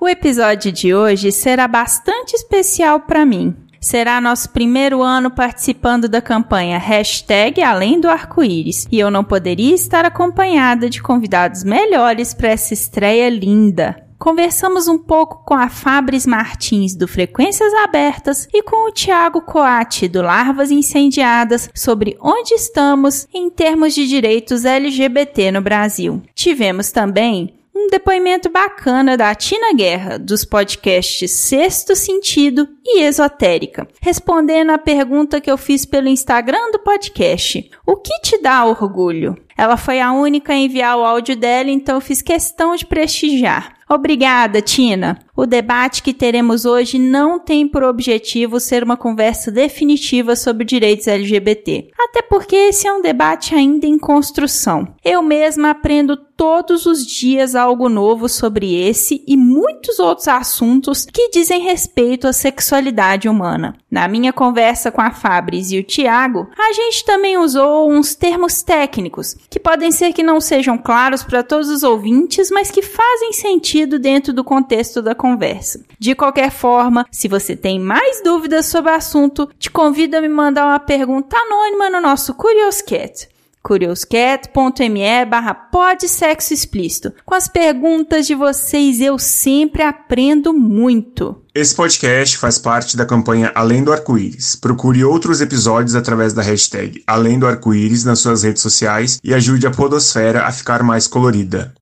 [0.00, 3.56] O episódio de hoje será bastante especial para mim.
[3.80, 9.74] Será nosso primeiro ano participando da campanha Hashtag Além do Arco-Íris e eu não poderia
[9.74, 14.08] estar acompanhada de convidados melhores para essa estreia linda.
[14.16, 20.06] Conversamos um pouco com a Fabris Martins do Frequências Abertas e com o Tiago Coati
[20.06, 26.22] do Larvas Incendiadas sobre onde estamos em termos de direitos LGBT no Brasil.
[26.34, 34.70] Tivemos também um depoimento bacana da Tina Guerra, dos podcasts Sexto Sentido e Esotérica, respondendo
[34.70, 39.36] a pergunta que eu fiz pelo Instagram do podcast: O que te dá orgulho?
[39.56, 43.77] Ela foi a única a enviar o áudio dela, então eu fiz questão de prestigiar.
[43.88, 45.18] Obrigada, Tina.
[45.34, 51.06] O debate que teremos hoje não tem por objetivo ser uma conversa definitiva sobre direitos
[51.06, 54.94] LGBT, até porque esse é um debate ainda em construção.
[55.04, 61.30] Eu mesma aprendo todos os dias algo novo sobre esse e muitos outros assuntos que
[61.30, 63.76] dizem respeito à sexualidade humana.
[63.90, 68.62] Na minha conversa com a Fabris e o Tiago, a gente também usou uns termos
[68.62, 73.32] técnicos que podem ser que não sejam claros para todos os ouvintes, mas que fazem
[73.32, 75.84] sentido dentro do contexto da conversa.
[75.98, 80.28] De qualquer forma, se você tem mais dúvidas sobre o assunto, te convido a me
[80.28, 83.28] mandar uma pergunta anônima no nosso Curioscat
[83.68, 85.68] curioscat.me barra
[86.50, 87.12] explícito.
[87.24, 91.42] Com as perguntas de vocês eu sempre aprendo muito.
[91.54, 94.56] Esse podcast faz parte da campanha Além do Arco-Íris.
[94.56, 99.66] Procure outros episódios através da hashtag Além do Arco-Íris nas suas redes sociais e ajude
[99.66, 101.74] a podosfera a ficar mais colorida.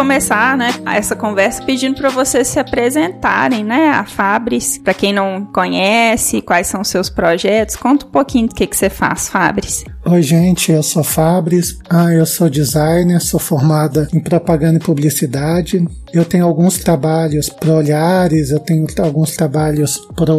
[0.00, 4.78] Começar, né, essa conversa pedindo para vocês se apresentarem, né, a Fabris.
[4.78, 8.74] Para quem não conhece, quais são os seus projetos, conta um pouquinho do que que
[8.74, 9.84] você faz, Fabris.
[10.10, 11.78] Oi, gente, eu sou Fabris.
[11.88, 15.86] Ah, eu sou designer, sou formada em propaganda e publicidade.
[16.12, 20.32] Eu tenho alguns trabalhos para Olhares, eu tenho alguns trabalhos para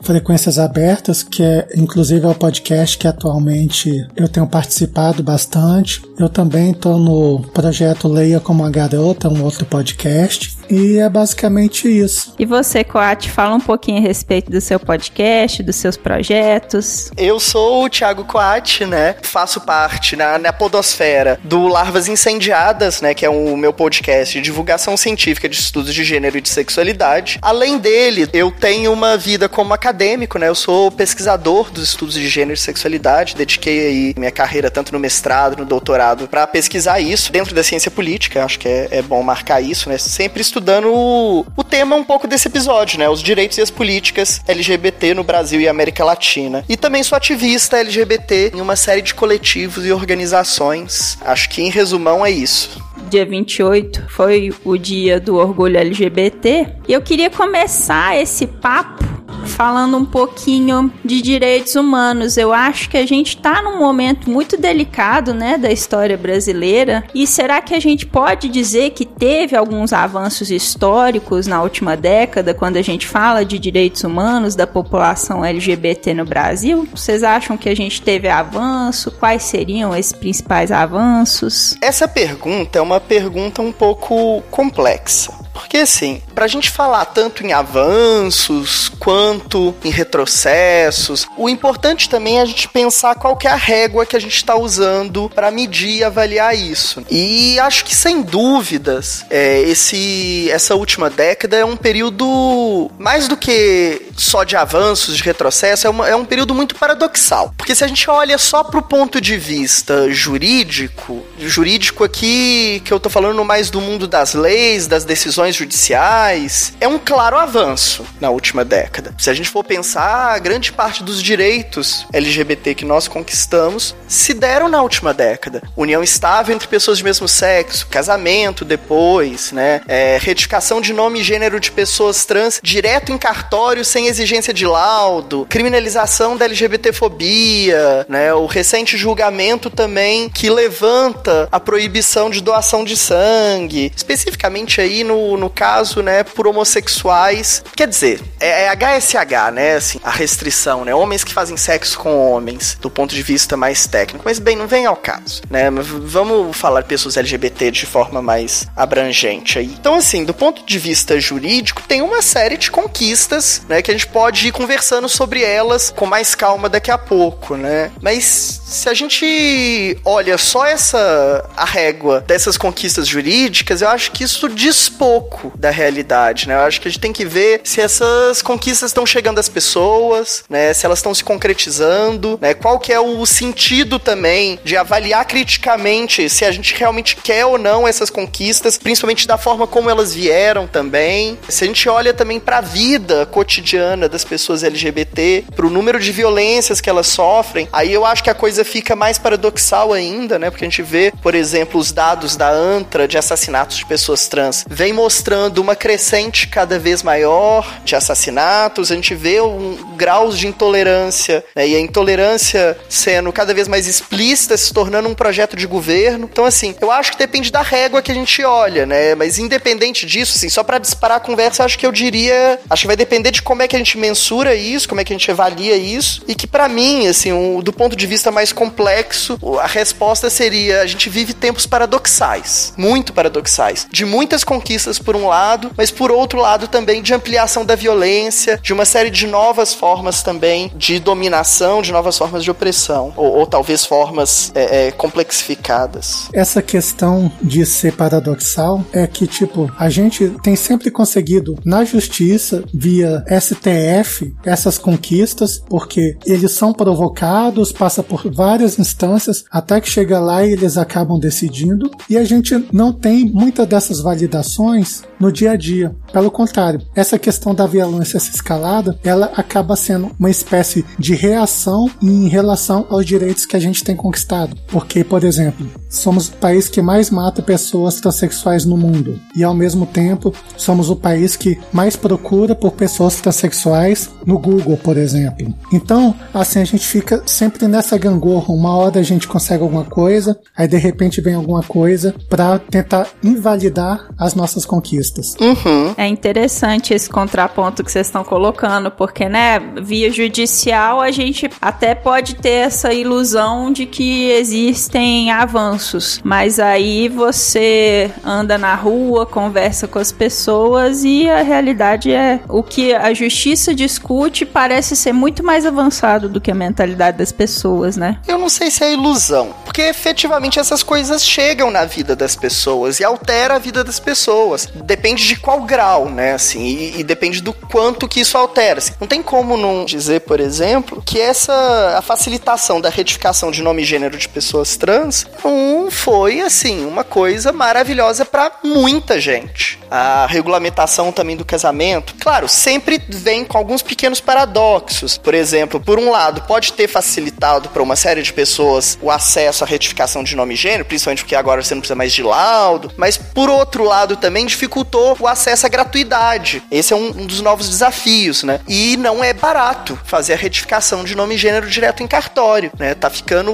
[0.00, 6.00] Frequências Abertas, que é inclusive é o podcast que atualmente eu tenho participado bastante.
[6.18, 10.56] Eu também estou no projeto Leia como a Garota, um outro podcast.
[10.72, 12.34] E é basicamente isso.
[12.38, 17.10] E você, Coate, fala um pouquinho a respeito do seu podcast, dos seus projetos.
[17.14, 19.16] Eu sou o Thiago Coate, né?
[19.20, 23.12] Faço parte na, na podosfera do Larvas Incendiadas, né?
[23.12, 27.38] Que é o meu podcast de divulgação científica de estudos de gênero e de sexualidade.
[27.42, 30.48] Além dele, eu tenho uma vida como acadêmico, né?
[30.48, 33.36] Eu sou pesquisador dos estudos de gênero e sexualidade.
[33.36, 37.90] Dediquei aí minha carreira tanto no mestrado, no doutorado, para pesquisar isso dentro da ciência
[37.90, 38.42] política.
[38.42, 39.98] Acho que é, é bom marcar isso, né?
[39.98, 43.08] Sempre estudando estudando o, o tema um pouco desse episódio, né?
[43.08, 46.64] Os direitos e as políticas LGBT no Brasil e América Latina.
[46.68, 51.18] E também sou ativista LGBT em uma série de coletivos e organizações.
[51.22, 56.76] Acho que em resumão é isso dia 28 foi o dia do orgulho LGBT.
[56.88, 59.12] E eu queria começar esse papo
[59.52, 62.36] falando um pouquinho de direitos humanos.
[62.36, 67.04] Eu acho que a gente está num momento muito delicado, né, da história brasileira.
[67.14, 72.54] E será que a gente pode dizer que teve alguns avanços históricos na última década
[72.54, 76.88] quando a gente fala de direitos humanos da população LGBT no Brasil?
[76.94, 79.10] Vocês acham que a gente teve avanço?
[79.12, 81.76] Quais seriam esses principais avanços?
[81.80, 85.42] Essa pergunta é uma pergunta um pouco complexa.
[85.52, 92.42] Porque assim, pra gente falar tanto em avanços quanto em retrocessos, o importante também é
[92.42, 95.98] a gente pensar qual que é a régua que a gente está usando para medir
[95.98, 97.04] e avaliar isso.
[97.10, 103.36] E acho que sem dúvidas, é, esse, essa última década é um período mais do
[103.36, 107.52] que só de avanços, de retrocesso, é, uma, é um período muito paradoxal.
[107.56, 113.00] Porque se a gente olha só pro ponto de vista jurídico, jurídico aqui que eu
[113.00, 118.28] tô falando mais do mundo das leis, das decisões judiciais, é um claro avanço na
[118.28, 119.14] última década.
[119.16, 124.68] Se a gente for pensar, grande parte dos direitos LGBT que nós conquistamos se deram
[124.68, 125.62] na última década.
[125.74, 129.80] União estável entre pessoas de mesmo sexo, casamento depois, né?
[129.88, 134.66] É, retificação de nome e gênero de pessoas trans direto em cartório sem exigência de
[134.66, 138.34] laudo, criminalização da LGBTfobia, né?
[138.34, 145.36] O recente julgamento também que levanta a proibição de doação de sangue, especificamente aí no,
[145.36, 147.62] no caso, né, por homossexuais.
[147.76, 150.94] Quer dizer, é, é HSH, né, assim, a restrição, né?
[150.94, 154.24] Homens que fazem sexo com homens, do ponto de vista mais técnico.
[154.24, 155.70] Mas bem, não vem ao caso, né?
[155.70, 159.74] Vamos falar pessoas LGBT de forma mais abrangente aí.
[159.78, 163.94] Então, assim, do ponto de vista jurídico, tem uma série de conquistas, né, que a
[163.94, 167.90] gente pode ir conversando sobre elas com mais calma daqui a pouco, né?
[168.00, 174.22] Mas se a gente olha só essa a régua dessas conquistas jurídicas, eu acho que
[174.22, 176.54] isso diz pouco da realidade, né?
[176.54, 180.44] Eu acho que a gente tem que ver se essas conquistas estão chegando às pessoas,
[180.48, 180.72] né?
[180.72, 182.54] Se elas estão se concretizando, né?
[182.54, 187.58] Qual que é o sentido também de avaliar criticamente se a gente realmente quer ou
[187.58, 191.36] não essas conquistas, principalmente da forma como elas vieram também.
[191.48, 195.98] Se a gente olha também para a vida cotidiana das pessoas LGBT, para o número
[195.98, 200.38] de violências que elas sofrem, aí eu acho que a coisa fica mais paradoxal ainda,
[200.38, 200.48] né?
[200.48, 204.64] Porque a gente vê, por exemplo, os dados da ANTRA de assassinatos de pessoas trans
[204.68, 210.46] vem mostrando uma crescente cada vez maior de assassinatos, a gente vê um graus de
[210.46, 211.68] intolerância, né?
[211.68, 216.28] E a intolerância sendo cada vez mais explícita, se tornando um projeto de governo.
[216.30, 219.14] Então, assim, eu acho que depende da régua que a gente olha, né?
[219.14, 222.86] Mas independente disso, assim, só para disparar a conversa, acho que eu diria, acho que
[222.86, 225.30] vai depender de como é que a gente mensura isso, como é que a gente
[225.30, 229.66] avalia isso, e que para mim, assim, um, do ponto de vista mais complexo, a
[229.66, 232.41] resposta seria: a gente vive tempos paradoxais,
[232.76, 237.64] muito paradoxais, de muitas conquistas por um lado, mas por outro lado também de ampliação
[237.64, 242.50] da violência, de uma série de novas formas também de dominação, de novas formas de
[242.50, 246.28] opressão, ou, ou talvez formas é, é, complexificadas.
[246.32, 252.64] Essa questão de ser paradoxal é que, tipo, a gente tem sempre conseguido na justiça,
[252.72, 260.18] via STF, essas conquistas, porque eles são provocados, passa por várias instâncias, até que chega
[260.18, 265.52] lá e eles acabam decidindo, e a gente não tem muitas dessas validações no dia
[265.52, 265.94] a dia.
[266.12, 272.28] Pelo contrário, essa questão da violência escalada, ela acaba sendo uma espécie de reação em
[272.28, 274.56] relação aos direitos que a gente tem conquistado.
[274.66, 279.54] Porque, por exemplo, somos o país que mais mata pessoas transexuais no mundo e ao
[279.54, 285.54] mesmo tempo somos o país que mais procura por pessoas transexuais no Google, por exemplo.
[285.72, 290.38] Então, assim a gente fica sempre nessa gangorra, uma hora a gente consegue alguma coisa,
[290.56, 295.34] aí de repente vem alguma coisa para tentar invalidar as nossas conquistas.
[295.40, 295.94] Uhum.
[295.96, 301.94] É interessante esse contraponto que vocês estão colocando, porque, né, via judicial a gente até
[301.94, 309.86] pode ter essa ilusão de que existem avanços, mas aí você anda na rua, conversa
[309.86, 315.42] com as pessoas e a realidade é o que a justiça discute parece ser muito
[315.42, 318.18] mais avançado do que a mentalidade das pessoas, né?
[318.26, 323.00] Eu não sei se é ilusão, porque efetivamente essas coisas chegam na vida das pessoas
[323.00, 324.68] e altera a vida das pessoas.
[324.84, 326.34] Depende de qual grau, né?
[326.34, 328.78] Assim, e, e depende do quanto que isso altera.
[328.78, 333.62] Assim, não tem como não dizer, por exemplo, que essa a facilitação da retificação de
[333.62, 339.78] nome e gênero de pessoas trans não foi assim uma coisa maravilhosa para muita gente.
[339.90, 345.18] A regulamentação também do casamento, claro, sempre vem com alguns pequenos paradoxos.
[345.18, 349.64] Por exemplo, por um lado, pode ter facilitado para uma série de pessoas o acesso
[349.64, 352.90] à retificação de nome e gênero, principalmente porque agora você não precisa mais de laudo,
[352.96, 356.62] mas por outro lado também dificultou o acesso à gratuidade.
[356.70, 358.60] Esse é um, um dos novos desafios, né?
[358.66, 362.94] E não é barato fazer a retificação de nome e gênero direto em cartório, né?
[362.94, 363.52] Tá ficando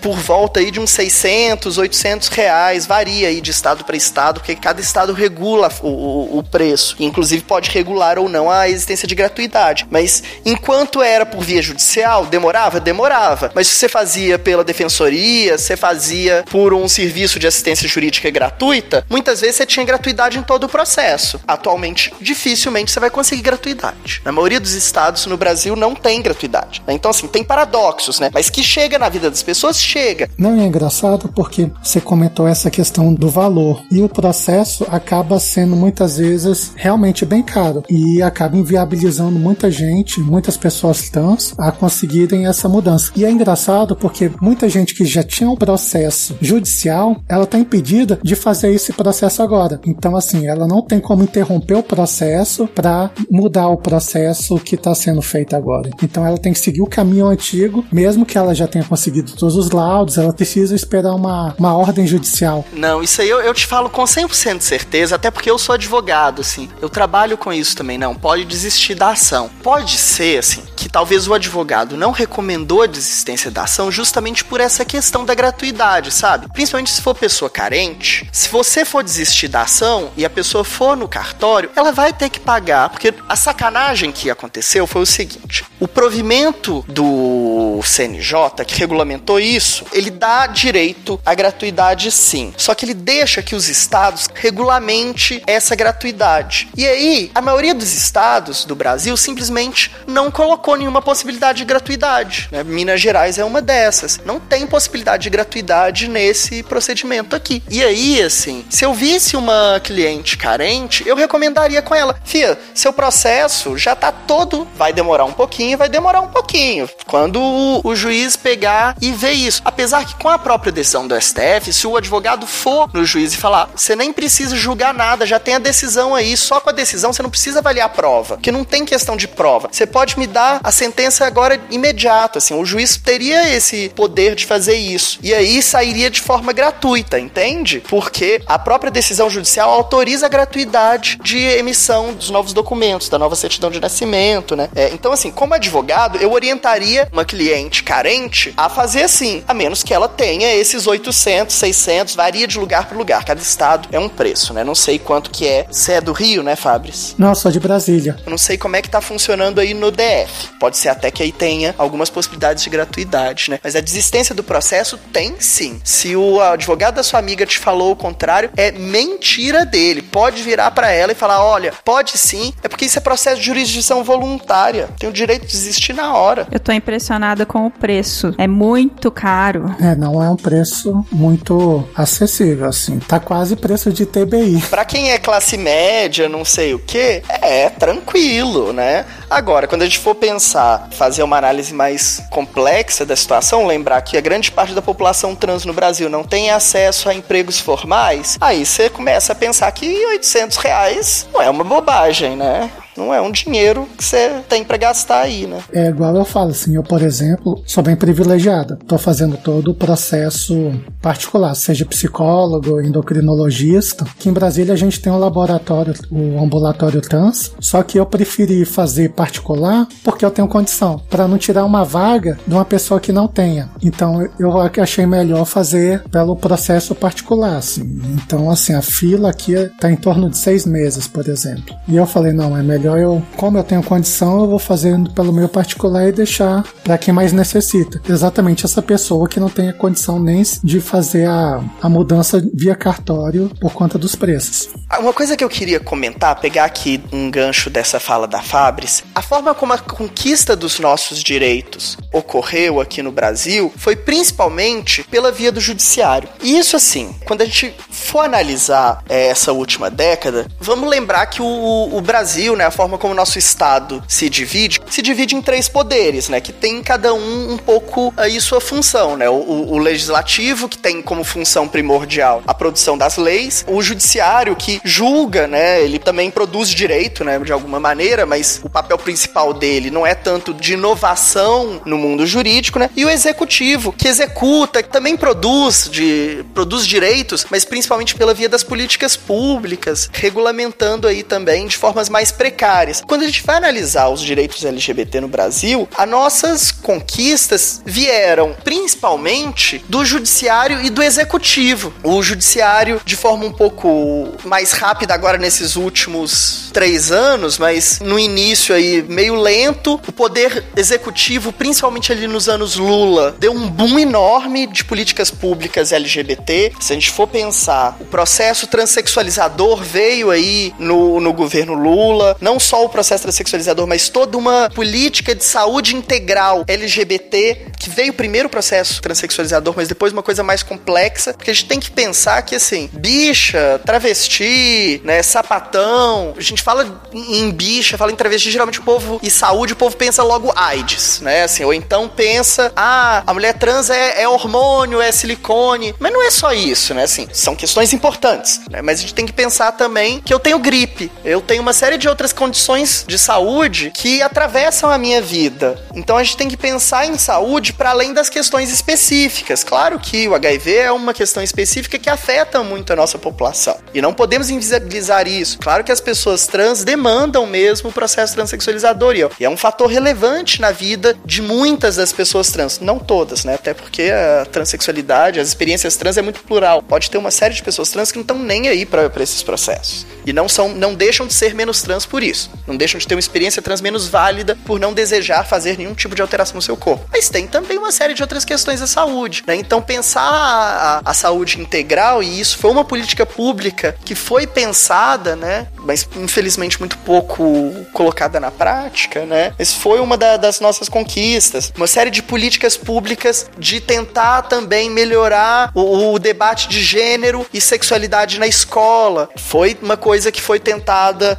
[0.00, 4.54] por volta aí de uns 600, 800 reais, varia aí de estado para estado, porque
[4.54, 9.14] cada estado regula o, o, o preço, inclusive pode regular ou não a existência de
[9.14, 9.86] gratuidade.
[9.90, 12.80] Mas enquanto era por via judicial, demorava?
[12.80, 13.50] Demorava.
[13.54, 19.04] Mas se você fazia pela defensoria, você fazia por um serviço de assistência jurídica gratuita,
[19.08, 21.40] muitas vezes você tinha gratuidade em todo o processo.
[21.46, 24.20] Atualmente, dificilmente você vai conseguir gratuidade.
[24.24, 26.82] Na maioria dos estados no Brasil não tem gratuidade.
[26.86, 26.94] Né?
[26.94, 28.30] Então, assim, tem paradoxos, né?
[28.32, 30.28] Mas que chega na vida das pessoas, chega.
[30.38, 35.76] Não é engraçado porque você comentou essa questão do valor e o processo acaba sendo
[35.76, 42.46] muitas vezes realmente bem caro e acaba inviabilizando muita gente, muitas pessoas trans a conseguirem
[42.46, 43.12] essa mudança.
[43.16, 48.18] E é engraçado porque muita gente que já tinha um processo judicial, ela está impedida
[48.22, 49.80] de fazer esse processo agora.
[49.84, 54.94] Então, assim, ela não tem como interromper o processo para mudar o processo que está
[54.94, 55.90] sendo feito agora.
[56.02, 59.56] Então ela tem que seguir o caminho antigo, mesmo que ela já tenha conseguido todos
[59.56, 62.64] os laudos, ela precisa esperar uma, uma ordem judicial.
[62.72, 65.74] Não, isso aí eu, eu te falo com 100% de certeza, até porque eu sou
[65.74, 66.68] advogado, assim.
[66.80, 68.14] Eu trabalho com isso também, não.
[68.14, 69.50] Pode desistir da ação.
[69.62, 74.60] Pode ser, assim, que talvez o advogado não recomendou a desistência da ação justamente por
[74.60, 76.48] essa questão da gratuidade, sabe?
[76.52, 78.28] Principalmente se for pessoa carente.
[78.32, 82.28] Se você for desistir da ação e a pessoa for no cartório, ela vai ter
[82.28, 88.78] que pagar, porque a sacanagem que aconteceu foi o seguinte: o provimento do CNJ, que
[88.78, 92.52] regulamentou isso, ele dá direito à gratuidade sim.
[92.56, 96.68] Só que ele deixa que os estados regulamente essa gratuidade.
[96.76, 102.48] E aí, a maioria dos estados do Brasil simplesmente não colocou nenhuma possibilidade de gratuidade.
[102.50, 102.64] Né?
[102.64, 104.20] Minas Gerais é uma dessas.
[104.24, 107.43] Não tem possibilidade de gratuidade nesse procedimento aqui.
[107.70, 112.92] E aí, assim, se eu visse uma cliente carente, eu recomendaria com ela: Fia, seu
[112.92, 114.66] processo já tá todo.
[114.76, 116.88] Vai demorar um pouquinho, vai demorar um pouquinho.
[117.06, 119.62] Quando o, o juiz pegar e ver isso.
[119.64, 123.36] Apesar que com a própria decisão do STF, se o advogado for no juiz e
[123.36, 127.12] falar: você nem precisa julgar nada, já tem a decisão aí, só com a decisão
[127.12, 129.68] você não precisa avaliar a prova, que não tem questão de prova.
[129.70, 134.46] Você pode me dar a sentença agora imediata, assim, o juiz teria esse poder de
[134.46, 135.18] fazer isso.
[135.22, 137.82] E aí sairia de forma gratuita, entende?
[137.88, 143.34] Porque a própria decisão judicial autoriza a gratuidade de emissão dos novos documentos, da nova
[143.34, 144.68] certidão de nascimento, né?
[144.74, 149.82] É, então, assim, como advogado, eu orientaria uma cliente carente a fazer assim, a menos
[149.82, 153.24] que ela tenha esses 800, 600, varia de lugar para lugar.
[153.24, 154.62] Cada estado é um preço, né?
[154.62, 155.66] Não sei quanto que é.
[155.70, 157.14] Você é do Rio, né, Fabris?
[157.18, 158.16] Não, sou de Brasília.
[158.24, 160.50] Eu não sei como é que tá funcionando aí no DF.
[160.60, 163.58] Pode ser até que aí tenha algumas possibilidades de gratuidade, né?
[163.62, 165.80] Mas a desistência do processo tem sim.
[165.82, 170.02] Se o advogado da sua amiga te falou o contrário, é mentira dele.
[170.02, 173.46] Pode virar para ela e falar: olha, pode sim, é porque isso é processo de
[173.46, 174.88] jurisdição voluntária.
[174.98, 176.46] Tem o direito de desistir na hora.
[176.50, 178.34] Eu tô impressionada com o preço.
[178.38, 179.74] É muito caro.
[179.80, 182.98] É, não é um preço muito acessível, assim.
[182.98, 184.62] Tá quase preço de TBI.
[184.68, 189.06] Para quem é classe média, não sei o que, é tranquilo, né?
[189.30, 194.16] Agora, quando a gente for pensar, fazer uma análise mais complexa da situação, lembrar que
[194.16, 198.64] a grande parte da população trans no Brasil não tem acesso a empregos formais, aí
[198.64, 202.70] você começa a pensar que 800 reais não é uma bobagem, né?
[202.96, 205.60] Não é um dinheiro que você tem para gastar aí, né?
[205.72, 208.78] É igual eu falo, assim, eu, por exemplo, sou bem privilegiada.
[208.86, 215.12] Tô fazendo todo o processo particular, seja psicólogo, endocrinologista, que em Brasília a gente tem
[215.12, 221.00] um laboratório, o ambulatório trans, só que eu preferi fazer particular porque eu tenho condição,
[221.10, 223.70] para não tirar uma vaga de uma pessoa que não tenha.
[223.82, 228.00] Então eu achei melhor fazer pelo processo particular, assim.
[228.14, 231.74] Então, assim, a fila aqui tá em torno de seis meses, por exemplo.
[231.88, 235.32] E eu falei, não, é melhor eu, como eu tenho condição, eu vou fazendo pelo
[235.32, 238.00] meu particular e deixar para quem mais necessita.
[238.08, 242.74] Exatamente essa pessoa que não tem a condição nem de fazer a, a mudança via
[242.74, 244.68] cartório por conta dos preços.
[244.98, 249.22] Uma coisa que eu queria comentar, pegar aqui um gancho dessa fala da Fabris, a
[249.22, 255.50] forma como a conquista dos nossos direitos ocorreu aqui no Brasil foi principalmente pela via
[255.50, 256.28] do judiciário.
[256.42, 261.42] E isso assim, quando a gente for analisar é, essa última década, vamos lembrar que
[261.42, 265.68] o, o Brasil, né, forma como o nosso estado se divide, se divide em três
[265.68, 270.68] poderes, né, que tem cada um um pouco aí sua função, né, o, o legislativo
[270.68, 275.98] que tem como função primordial a produção das leis, o judiciário que julga, né, ele
[275.98, 280.52] também produz direito, né, de alguma maneira, mas o papel principal dele não é tanto
[280.52, 286.44] de inovação no mundo jurídico, né, e o executivo que executa, que também produz de
[286.52, 292.32] produz direitos, mas principalmente pela via das políticas públicas, regulamentando aí também de formas mais
[292.32, 292.63] precárias.
[293.06, 299.84] Quando a gente vai analisar os direitos LGBT no Brasil, as nossas conquistas vieram principalmente
[299.86, 301.92] do judiciário e do executivo.
[302.02, 308.18] O judiciário, de forma um pouco mais rápida agora nesses últimos três anos, mas no
[308.18, 313.98] início aí meio lento, o poder executivo, principalmente ali nos anos Lula, deu um boom
[313.98, 316.72] enorme de políticas públicas LGBT.
[316.80, 322.53] Se a gente for pensar, o processo transexualizador veio aí no, no governo Lula, não
[322.58, 328.48] só o processo transexualizador, mas toda uma política de saúde integral LGBT que veio primeiro
[328.48, 332.40] o processo transexualizador, mas depois uma coisa mais complexa, porque a gente tem que pensar
[332.42, 338.80] que, assim, bicha, travesti, né, sapatão, a gente fala em bicha, fala em travesti, geralmente
[338.80, 343.22] o povo, e saúde, o povo pensa logo AIDS, né, assim, ou então pensa, ah,
[343.26, 347.28] a mulher trans é, é hormônio, é silicone, mas não é só isso, né, assim,
[347.32, 351.10] são questões importantes, né, mas a gente tem que pensar também que eu tenho gripe,
[351.24, 355.78] eu tenho uma série de outras condições de saúde que atravessam a minha vida.
[355.94, 359.62] Então a gente tem que pensar em saúde para além das questões específicas.
[359.62, 363.76] Claro que o HIV é uma questão específica que afeta muito a nossa população.
[363.92, 365.58] E não podemos invisibilizar isso.
[365.58, 369.14] Claro que as pessoas trans demandam mesmo o processo transexualizador.
[369.14, 372.80] E é um fator relevante na vida de muitas das pessoas trans.
[372.80, 373.54] Não todas, né?
[373.54, 376.82] Até porque a transexualidade, as experiências trans é muito plural.
[376.82, 380.06] Pode ter uma série de pessoas trans que não estão nem aí para esses processos.
[380.26, 382.50] E não são, não deixam de ser menos trans por isso.
[382.66, 386.14] Não deixam de ter uma experiência trans menos válida por não desejar fazer nenhum tipo
[386.14, 387.06] de alteração no seu corpo.
[387.12, 389.54] Mas tem também uma série de outras questões da saúde, né?
[389.56, 394.46] Então pensar a, a, a saúde integral e isso foi uma política pública que foi
[394.46, 395.68] pensada, né?
[395.78, 399.52] Mas infelizmente muito pouco colocada na prática, né?
[399.58, 401.72] Mas foi uma da, das nossas conquistas.
[401.76, 407.60] Uma série de políticas públicas de tentar também melhorar o, o debate de gênero e
[407.60, 409.28] sexualidade na escola.
[409.36, 411.38] Foi uma coisa que foi tentada.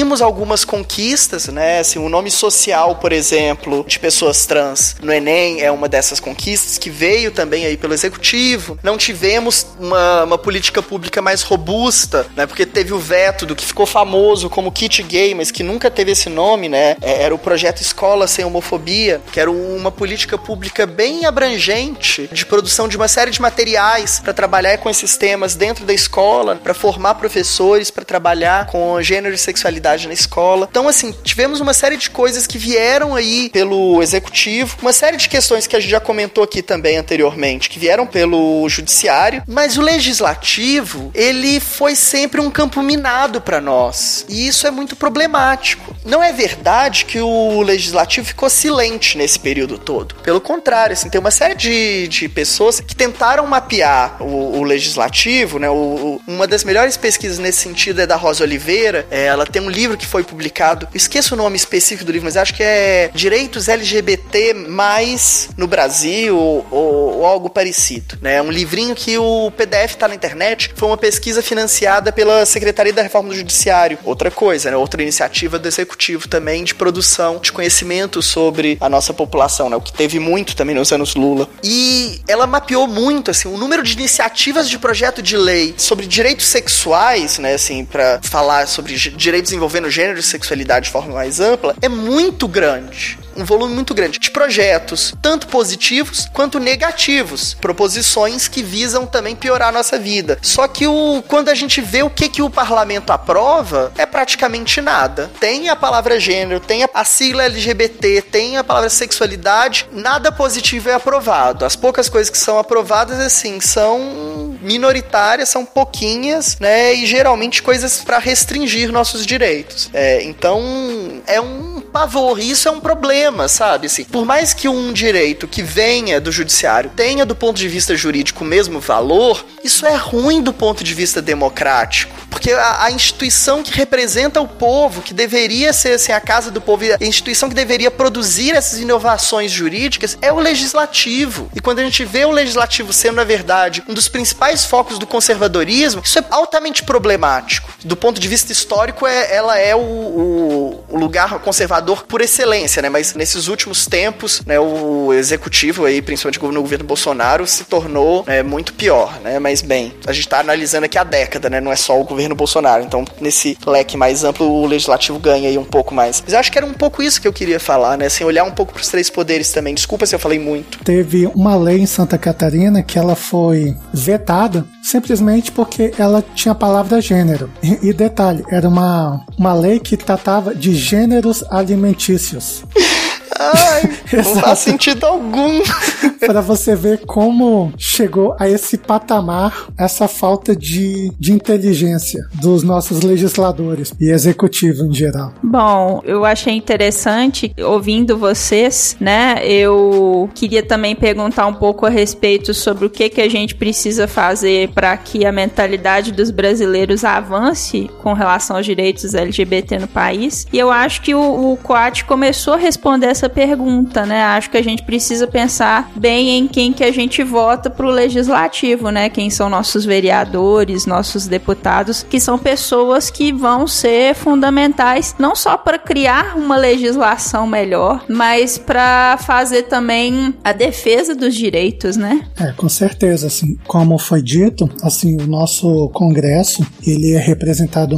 [0.00, 1.80] Conseguimos algumas conquistas, né?
[1.80, 6.78] Assim, o nome social, por exemplo, de pessoas trans no Enem é uma dessas conquistas
[6.78, 8.78] que veio também aí pelo executivo.
[8.82, 12.46] Não tivemos uma, uma política pública mais robusta, né?
[12.46, 16.12] Porque teve o veto do que ficou famoso como kit gay, mas que nunca teve
[16.12, 16.96] esse nome, né?
[17.02, 22.46] É, era o projeto Escola Sem Homofobia, que era uma política pública bem abrangente de
[22.46, 26.72] produção de uma série de materiais para trabalhar com esses temas dentro da escola, para
[26.72, 30.68] formar professores, para trabalhar com gênero e sexualidade na escola.
[30.70, 35.28] Então, assim, tivemos uma série de coisas que vieram aí pelo executivo, uma série de
[35.28, 39.82] questões que a gente já comentou aqui também anteriormente, que vieram pelo judiciário, mas o
[39.82, 44.24] legislativo, ele foi sempre um campo minado para nós.
[44.28, 45.94] E isso é muito problemático.
[46.04, 50.14] Não é verdade que o legislativo ficou silente nesse período todo.
[50.16, 55.58] Pelo contrário, assim, tem uma série de, de pessoas que tentaram mapear o, o legislativo,
[55.58, 55.68] né?
[55.68, 59.06] O, o, uma das melhores pesquisas nesse sentido é da Rosa Oliveira.
[59.10, 62.36] É, ela tem um livro que foi publicado, esqueço o nome específico do livro, mas
[62.36, 68.18] acho que é Direitos LGBT mais no Brasil ou, ou algo parecido.
[68.20, 68.36] Né?
[68.36, 70.72] É um livrinho que o PDF está na internet.
[70.74, 73.98] Foi uma pesquisa financiada pela Secretaria da Reforma do Judiciário.
[74.04, 74.76] Outra coisa, né?
[74.76, 79.76] outra iniciativa do Executivo também de produção de conhecimento sobre a nossa população, né?
[79.76, 81.48] o que teve muito também nos anos Lula.
[81.62, 86.46] E ela mapeou muito assim, o número de iniciativas de projeto de lei sobre direitos
[86.46, 91.76] sexuais, né, assim, para falar sobre direitos envolvendo gênero e sexualidade de forma mais ampla,
[91.80, 98.62] é muito grande um volume muito grande de projetos, tanto positivos quanto negativos, proposições que
[98.62, 100.38] visam também piorar a nossa vida.
[100.42, 104.80] Só que o, quando a gente vê o que, que o parlamento aprova, é praticamente
[104.80, 105.30] nada.
[105.40, 110.88] Tem a palavra gênero, tem a, a sigla LGBT, tem a palavra sexualidade, nada positivo
[110.88, 111.64] é aprovado.
[111.64, 116.94] As poucas coisas que são aprovadas, assim, são minoritárias, são pouquinhas, né?
[116.94, 119.90] E geralmente coisas para restringir nossos direitos.
[119.92, 123.86] É, então, é um pavor, isso é um problema problema, sabe?
[123.86, 127.96] Assim, por mais que um direito que venha do judiciário tenha do ponto de vista
[127.96, 132.14] jurídico o mesmo valor, isso é ruim do ponto de vista democrático.
[132.28, 136.60] Porque a, a instituição que representa o povo, que deveria ser assim, a casa do
[136.60, 141.50] povo, a instituição que deveria produzir essas inovações jurídicas é o legislativo.
[141.54, 145.06] E quando a gente vê o legislativo sendo, na verdade, um dos principais focos do
[145.06, 147.70] conservadorismo, isso é altamente problemático.
[147.84, 152.80] Do ponto de vista histórico, é, ela é o, o, o lugar conservador por excelência,
[152.80, 152.88] né?
[152.88, 158.42] Mas nesses últimos tempos, né, o executivo aí, principalmente no governo Bolsonaro, se tornou é,
[158.42, 159.38] muito pior, né?
[159.38, 161.60] Mas bem, a gente está analisando aqui a década, né?
[161.60, 162.82] Não é só o governo Bolsonaro.
[162.82, 166.22] Então, nesse leque mais amplo, o legislativo ganha aí um pouco mais.
[166.24, 168.06] Mas eu acho que era um pouco isso que eu queria falar, né?
[168.06, 169.74] Assim, olhar um pouco para os três poderes também.
[169.74, 170.78] Desculpa se eu falei muito.
[170.78, 176.54] Teve uma lei em Santa Catarina que ela foi vetada simplesmente porque ela tinha a
[176.54, 177.50] palavra gênero.
[177.62, 182.64] E, e detalhe, era uma, uma lei que tratava de gêneros alimentícios.
[183.40, 183.90] Ai,
[184.22, 185.60] não faz sentido algum.
[186.26, 193.02] para você ver como chegou a esse patamar essa falta de, de inteligência dos nossos
[193.02, 195.32] legisladores e executivo em geral.
[195.42, 199.40] Bom, eu achei interessante ouvindo vocês, né?
[199.46, 204.06] Eu queria também perguntar um pouco a respeito sobre o que que a gente precisa
[204.06, 210.46] fazer para que a mentalidade dos brasileiros avance com relação aos direitos LGBT no país.
[210.52, 214.22] E eu acho que o, o Coat começou a responder essa pergunta, né?
[214.22, 218.90] Acho que a gente precisa pensar bem em quem que a gente vota pro legislativo,
[218.90, 219.08] né?
[219.08, 225.56] Quem são nossos vereadores, nossos deputados, que são pessoas que vão ser fundamentais não só
[225.56, 232.22] para criar uma legislação melhor, mas para fazer também a defesa dos direitos, né?
[232.38, 237.96] É, com certeza, assim, como foi dito, assim, o nosso Congresso, ele é representado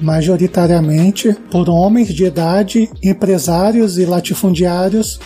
[0.00, 4.73] majoritariamente por homens de idade, empresários e latifundiários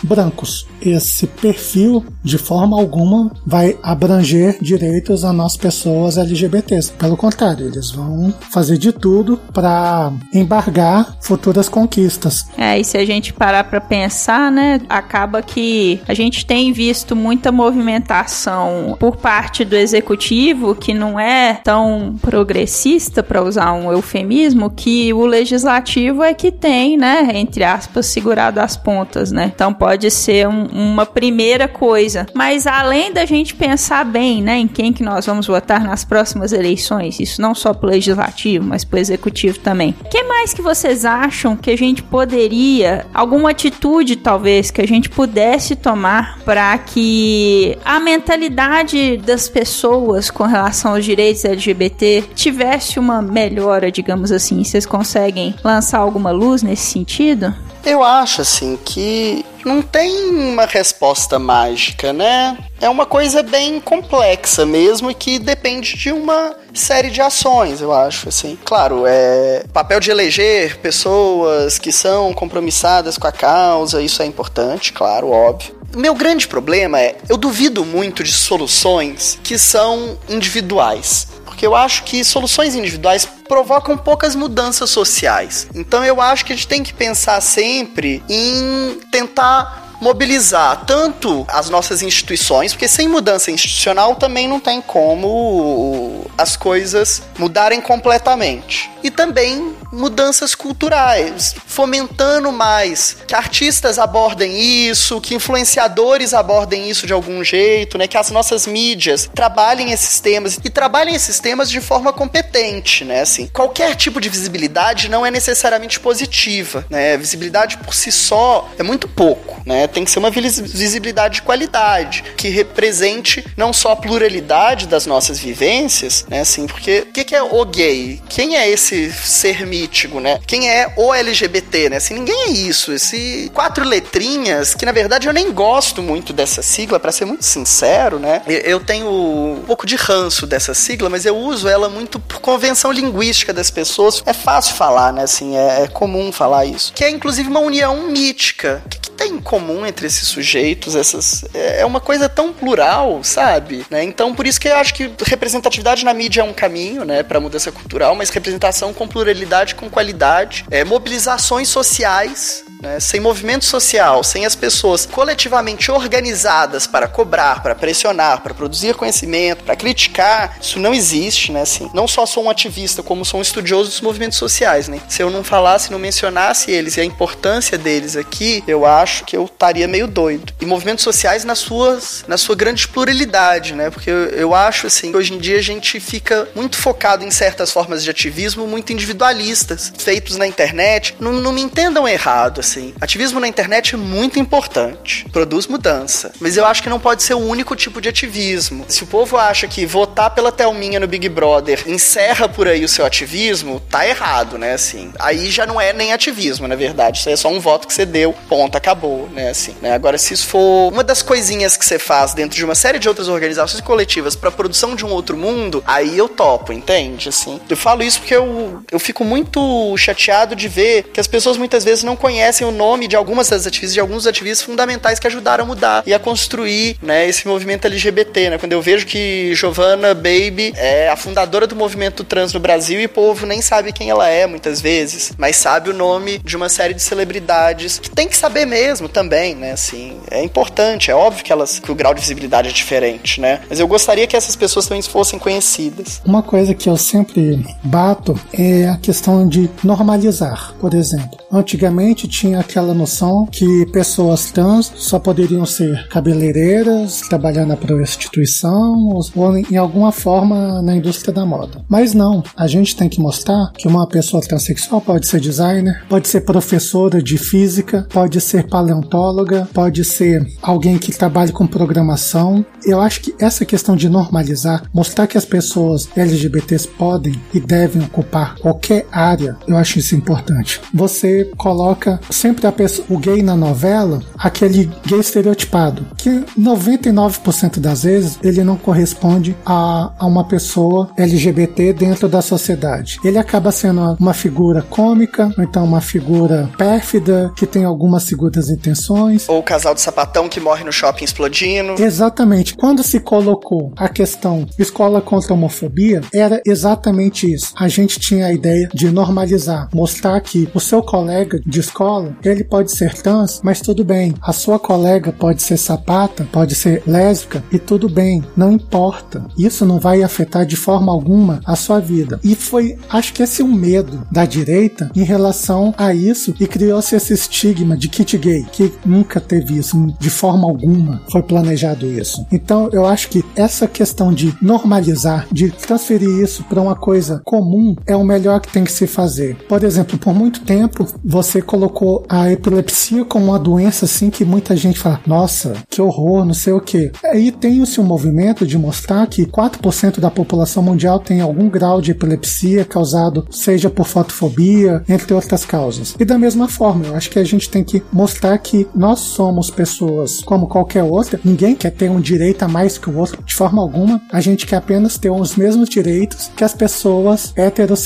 [0.03, 0.67] brancos.
[0.81, 6.93] Esse perfil, de forma alguma, vai abranger direitos a nós pessoas LGBTs.
[6.93, 12.45] Pelo contrário, eles vão fazer de tudo para embargar futuras conquistas.
[12.57, 17.15] É, e se a gente parar para pensar, né, acaba que a gente tem visto
[17.15, 24.69] muita movimentação por parte do executivo que não é tão progressista, para usar um eufemismo,
[24.69, 29.38] que o legislativo é que tem, né, entre aspas, segurado as pontas, né?
[29.45, 32.25] Então pode ser um, uma primeira coisa.
[32.33, 36.51] Mas além da gente pensar bem, né, em quem que nós vamos votar nas próximas
[36.51, 39.95] eleições, isso não só pro legislativo, mas pro executivo também.
[40.03, 44.87] O que mais que vocês acham que a gente poderia, alguma atitude talvez que a
[44.87, 52.99] gente pudesse tomar para que a mentalidade das pessoas com relação aos direitos LGBT tivesse
[52.99, 54.63] uma melhora, digamos assim?
[54.63, 57.53] Vocês conseguem lançar alguma luz nesse sentido?
[57.85, 59.18] Eu acho assim que
[59.65, 62.57] não tem uma resposta mágica, né?
[62.81, 67.93] É uma coisa bem complexa mesmo e que depende de uma série de ações, eu
[67.93, 68.57] acho, assim.
[68.63, 74.93] Claro, é papel de eleger pessoas que são compromissadas com a causa, isso é importante,
[74.93, 75.77] claro, óbvio.
[75.95, 81.28] Meu grande problema é, eu duvido muito de soluções que são individuais
[81.59, 85.67] porque eu acho que soluções individuais provocam poucas mudanças sociais.
[85.75, 91.69] Então eu acho que a gente tem que pensar sempre em tentar mobilizar tanto as
[91.69, 98.89] nossas instituições, porque sem mudança institucional também não tem como as coisas mudarem completamente.
[99.03, 107.13] E também mudanças culturais, fomentando mais que artistas abordem isso, que influenciadores abordem isso de
[107.13, 108.07] algum jeito, né?
[108.07, 113.21] Que as nossas mídias trabalhem esses temas e trabalhem esses temas de forma competente, né?
[113.21, 117.17] Assim, qualquer tipo de visibilidade não é necessariamente positiva, né?
[117.17, 119.87] Visibilidade por si só é muito pouco, né?
[119.87, 125.39] Tem que ser uma visibilidade de qualidade que represente não só a pluralidade das nossas
[125.39, 126.41] vivências, né?
[126.41, 128.21] Assim, porque o que, é o gay?
[128.29, 129.79] Quem é esse ser mítico?
[130.09, 130.39] mítico, né?
[130.45, 131.97] Quem é o LGBT, né?
[131.97, 132.93] Assim, ninguém é isso.
[132.93, 137.43] Esse quatro letrinhas, que na verdade eu nem gosto muito dessa sigla, para ser muito
[137.43, 138.41] sincero, né?
[138.47, 142.91] Eu tenho um pouco de ranço dessa sigla, mas eu uso ela muito por convenção
[142.91, 144.23] linguística das pessoas.
[144.25, 145.23] É fácil falar, né?
[145.23, 146.93] Assim, é, é comum falar isso.
[146.93, 148.81] Que é inclusive uma união mítica.
[148.85, 150.95] O que, que tem em comum entre esses sujeitos?
[150.95, 153.85] Essas é, é uma coisa tão plural, sabe?
[153.89, 154.03] Né?
[154.03, 157.39] Então, por isso que eu acho que representatividade na mídia é um caminho, né, para
[157.39, 162.99] mudança cultural, mas representação com pluralidade com qualidade, é, mobilizações sociais né?
[162.99, 169.63] Sem movimento social, sem as pessoas coletivamente organizadas para cobrar, para pressionar, para produzir conhecimento,
[169.63, 171.61] para criticar, isso não existe, né?
[171.61, 175.01] Assim, não só sou um ativista, como sou um estudioso dos movimentos sociais, né?
[175.09, 179.35] Se eu não falasse, não mencionasse eles e a importância deles aqui, eu acho que
[179.35, 180.53] eu estaria meio doido.
[180.61, 183.89] E movimentos sociais nas suas, na sua grande pluralidade, né?
[183.89, 187.31] Porque eu, eu acho assim, que hoje em dia a gente fica muito focado em
[187.31, 191.15] certas formas de ativismo muito individualistas, feitos na internet.
[191.19, 192.93] Não, não me entendam errado, assim.
[193.01, 196.31] Ativismo na internet é muito importante, produz mudança.
[196.39, 198.85] Mas eu acho que não pode ser o único tipo de ativismo.
[198.87, 202.89] Se o povo acha que votar pela Thelminha no Big Brother encerra por aí o
[202.89, 204.73] seu ativismo, tá errado, né?
[204.73, 207.19] Assim, aí já não é nem ativismo, na verdade.
[207.19, 209.49] Isso é só um voto que você deu, ponto, acabou, né?
[209.49, 209.93] Assim, né?
[209.93, 213.07] Agora, se isso for uma das coisinhas que você faz dentro de uma série de
[213.07, 217.29] outras organizações coletivas para produção de um outro mundo, aí eu topo, entende?
[217.29, 218.58] Assim, eu falo isso porque eu,
[218.91, 223.07] eu fico muito chateado de ver que as pessoas muitas vezes não conhecem o nome
[223.07, 226.97] de algumas das ativistas, de alguns ativistas fundamentais que ajudaram a mudar e a construir,
[227.01, 228.57] né, esse movimento LGBT, né?
[228.57, 233.05] Quando eu vejo que Giovanna Baby é a fundadora do movimento trans no Brasil e
[233.05, 236.69] o povo nem sabe quem ela é muitas vezes, mas sabe o nome de uma
[236.69, 239.71] série de celebridades que tem que saber mesmo também, né?
[239.71, 243.61] Assim, é importante, é óbvio que elas que o grau de visibilidade é diferente, né?
[243.69, 246.21] Mas eu gostaria que essas pessoas também fossem conhecidas.
[246.25, 251.37] Uma coisa que eu sempre bato é a questão de normalizar, por exemplo.
[251.51, 259.57] Antigamente tinha aquela noção que pessoas trans só poderiam ser cabeleireiras, trabalhar na prostituição ou
[259.57, 261.83] em alguma forma na indústria da moda.
[261.87, 266.27] Mas não, a gente tem que mostrar que uma pessoa transexual pode ser designer, pode
[266.27, 272.65] ser professora de física, pode ser paleontóloga, pode ser alguém que trabalhe com programação.
[272.85, 278.03] Eu acho que essa questão de normalizar, mostrar que as pessoas LGBTs podem e devem
[278.03, 280.81] ocupar qualquer área, eu acho isso importante.
[280.93, 288.03] Você coloca sempre a pessoa, o gay na novela, aquele gay estereotipado, que 99% das
[288.03, 293.19] vezes ele não corresponde a, a uma pessoa LGBT dentro da sociedade.
[293.23, 298.69] Ele acaba sendo uma figura cômica, ou então uma figura pérfida, que tem algumas segundas
[298.69, 299.47] intenções.
[299.47, 302.01] Ou o casal de sapatão que morre no shopping explodindo.
[302.01, 302.75] Exatamente.
[302.75, 307.73] Quando se colocou a questão escola contra a homofobia, era exatamente isso.
[307.75, 312.63] A gente tinha a ideia de normalizar, mostrar que o seu colega de escola, ele
[312.63, 314.35] pode ser trans, mas tudo bem.
[314.39, 319.43] A sua colega pode ser sapata, pode ser lésbica e tudo bem, não importa.
[319.57, 322.39] Isso não vai afetar de forma alguma a sua vida.
[322.43, 326.67] E foi, acho que esse é um medo da direita em relação a isso e
[326.67, 332.05] criou-se esse estigma de kit gay, que nunca teve isso, de forma alguma foi planejado
[332.05, 332.45] isso.
[332.51, 337.95] Então eu acho que essa questão de normalizar, de transferir isso para uma coisa comum
[338.05, 339.55] é o melhor que tem que se fazer.
[339.67, 344.75] Por exemplo, por muito tempo você colocou a epilepsia como uma doença assim que muita
[344.75, 347.11] gente fala, nossa, que horror, não sei o que.
[347.23, 352.11] Aí tem-se um movimento de mostrar que 4% da população mundial tem algum grau de
[352.11, 356.15] epilepsia causado seja por fotofobia, entre outras causas.
[356.19, 359.69] E da mesma forma, eu acho que a gente tem que mostrar que nós somos
[359.69, 363.53] pessoas como qualquer outra, ninguém quer ter um direito a mais que o outro de
[363.53, 367.98] forma alguma, a gente quer apenas ter os mesmos direitos que as pessoas heterossexuais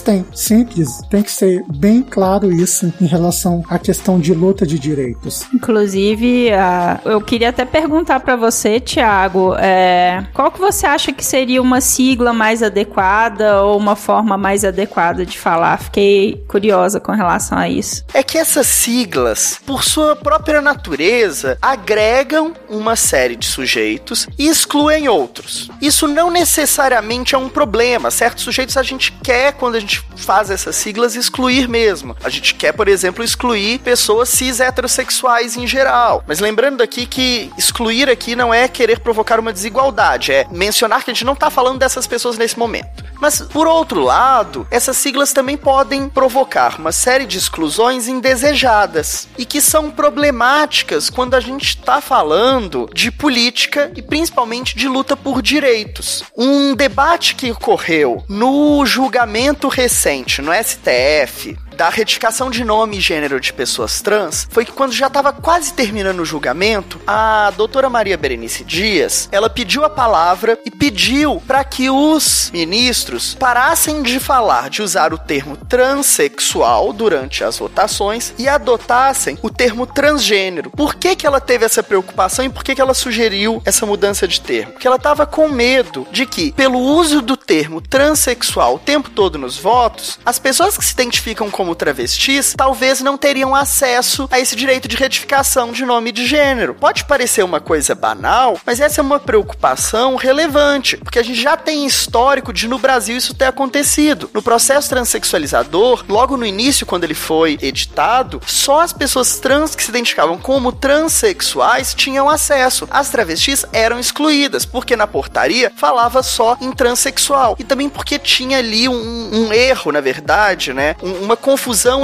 [0.00, 0.24] têm.
[0.34, 5.44] Simples, tem que ser bem claro isso em relação à questão de luta de direitos.
[5.54, 11.24] Inclusive, uh, eu queria até perguntar para você, Tiago, é, qual que você acha que
[11.24, 15.78] seria uma sigla mais adequada ou uma forma mais adequada de falar?
[15.78, 18.04] Fiquei curiosa com relação a isso.
[18.12, 25.08] É que essas siglas, por sua própria natureza, agregam uma série de sujeitos e excluem
[25.08, 25.70] outros.
[25.80, 28.10] Isso não necessariamente é um problema.
[28.10, 32.14] Certos sujeitos a gente quer, quando a gente faz essas siglas, excluir mesmo.
[32.22, 36.22] A gente quer, por exemplo, excluir pessoas cis heterossexuais em geral.
[36.26, 41.10] Mas lembrando aqui que excluir aqui não é querer provocar uma desigualdade, é mencionar que
[41.10, 43.04] a gente não está falando dessas pessoas nesse momento.
[43.20, 49.44] Mas, por outro lado, essas siglas também podem provocar uma série de exclusões indesejadas e
[49.44, 55.40] que são problemáticas quando a gente está falando de política e principalmente de luta por
[55.40, 56.24] direitos.
[56.36, 59.21] Um debate que ocorreu no julgamento
[59.68, 64.92] recente no STF da retificação de nome e gênero de pessoas trans foi que quando
[64.92, 70.58] já estava quase terminando o julgamento, a doutora Maria Berenice Dias, ela pediu a palavra
[70.64, 77.44] e pediu para que os ministros parassem de falar, de usar o termo transexual durante
[77.44, 80.70] as votações e adotassem o termo transgênero.
[80.70, 84.28] Por que que ela teve essa preocupação e por que que ela sugeriu essa mudança
[84.28, 84.72] de termo?
[84.72, 89.38] Porque ela estava com medo de que, pelo uso do termo transexual o tempo todo
[89.38, 94.40] nos votos, as pessoas que se identificam com como travestis, talvez não teriam acesso a
[94.40, 96.74] esse direito de retificação de nome de gênero.
[96.74, 101.56] Pode parecer uma coisa banal, mas essa é uma preocupação relevante, porque a gente já
[101.56, 104.28] tem histórico de no Brasil isso ter acontecido.
[104.34, 109.84] No processo transexualizador, logo no início, quando ele foi editado, só as pessoas trans que
[109.84, 112.88] se identificavam como transexuais tinham acesso.
[112.90, 117.54] As travestis eram excluídas, porque na portaria falava só em transexual.
[117.56, 120.96] E também porque tinha ali um, um erro, na verdade, né?
[121.00, 121.36] Um, uma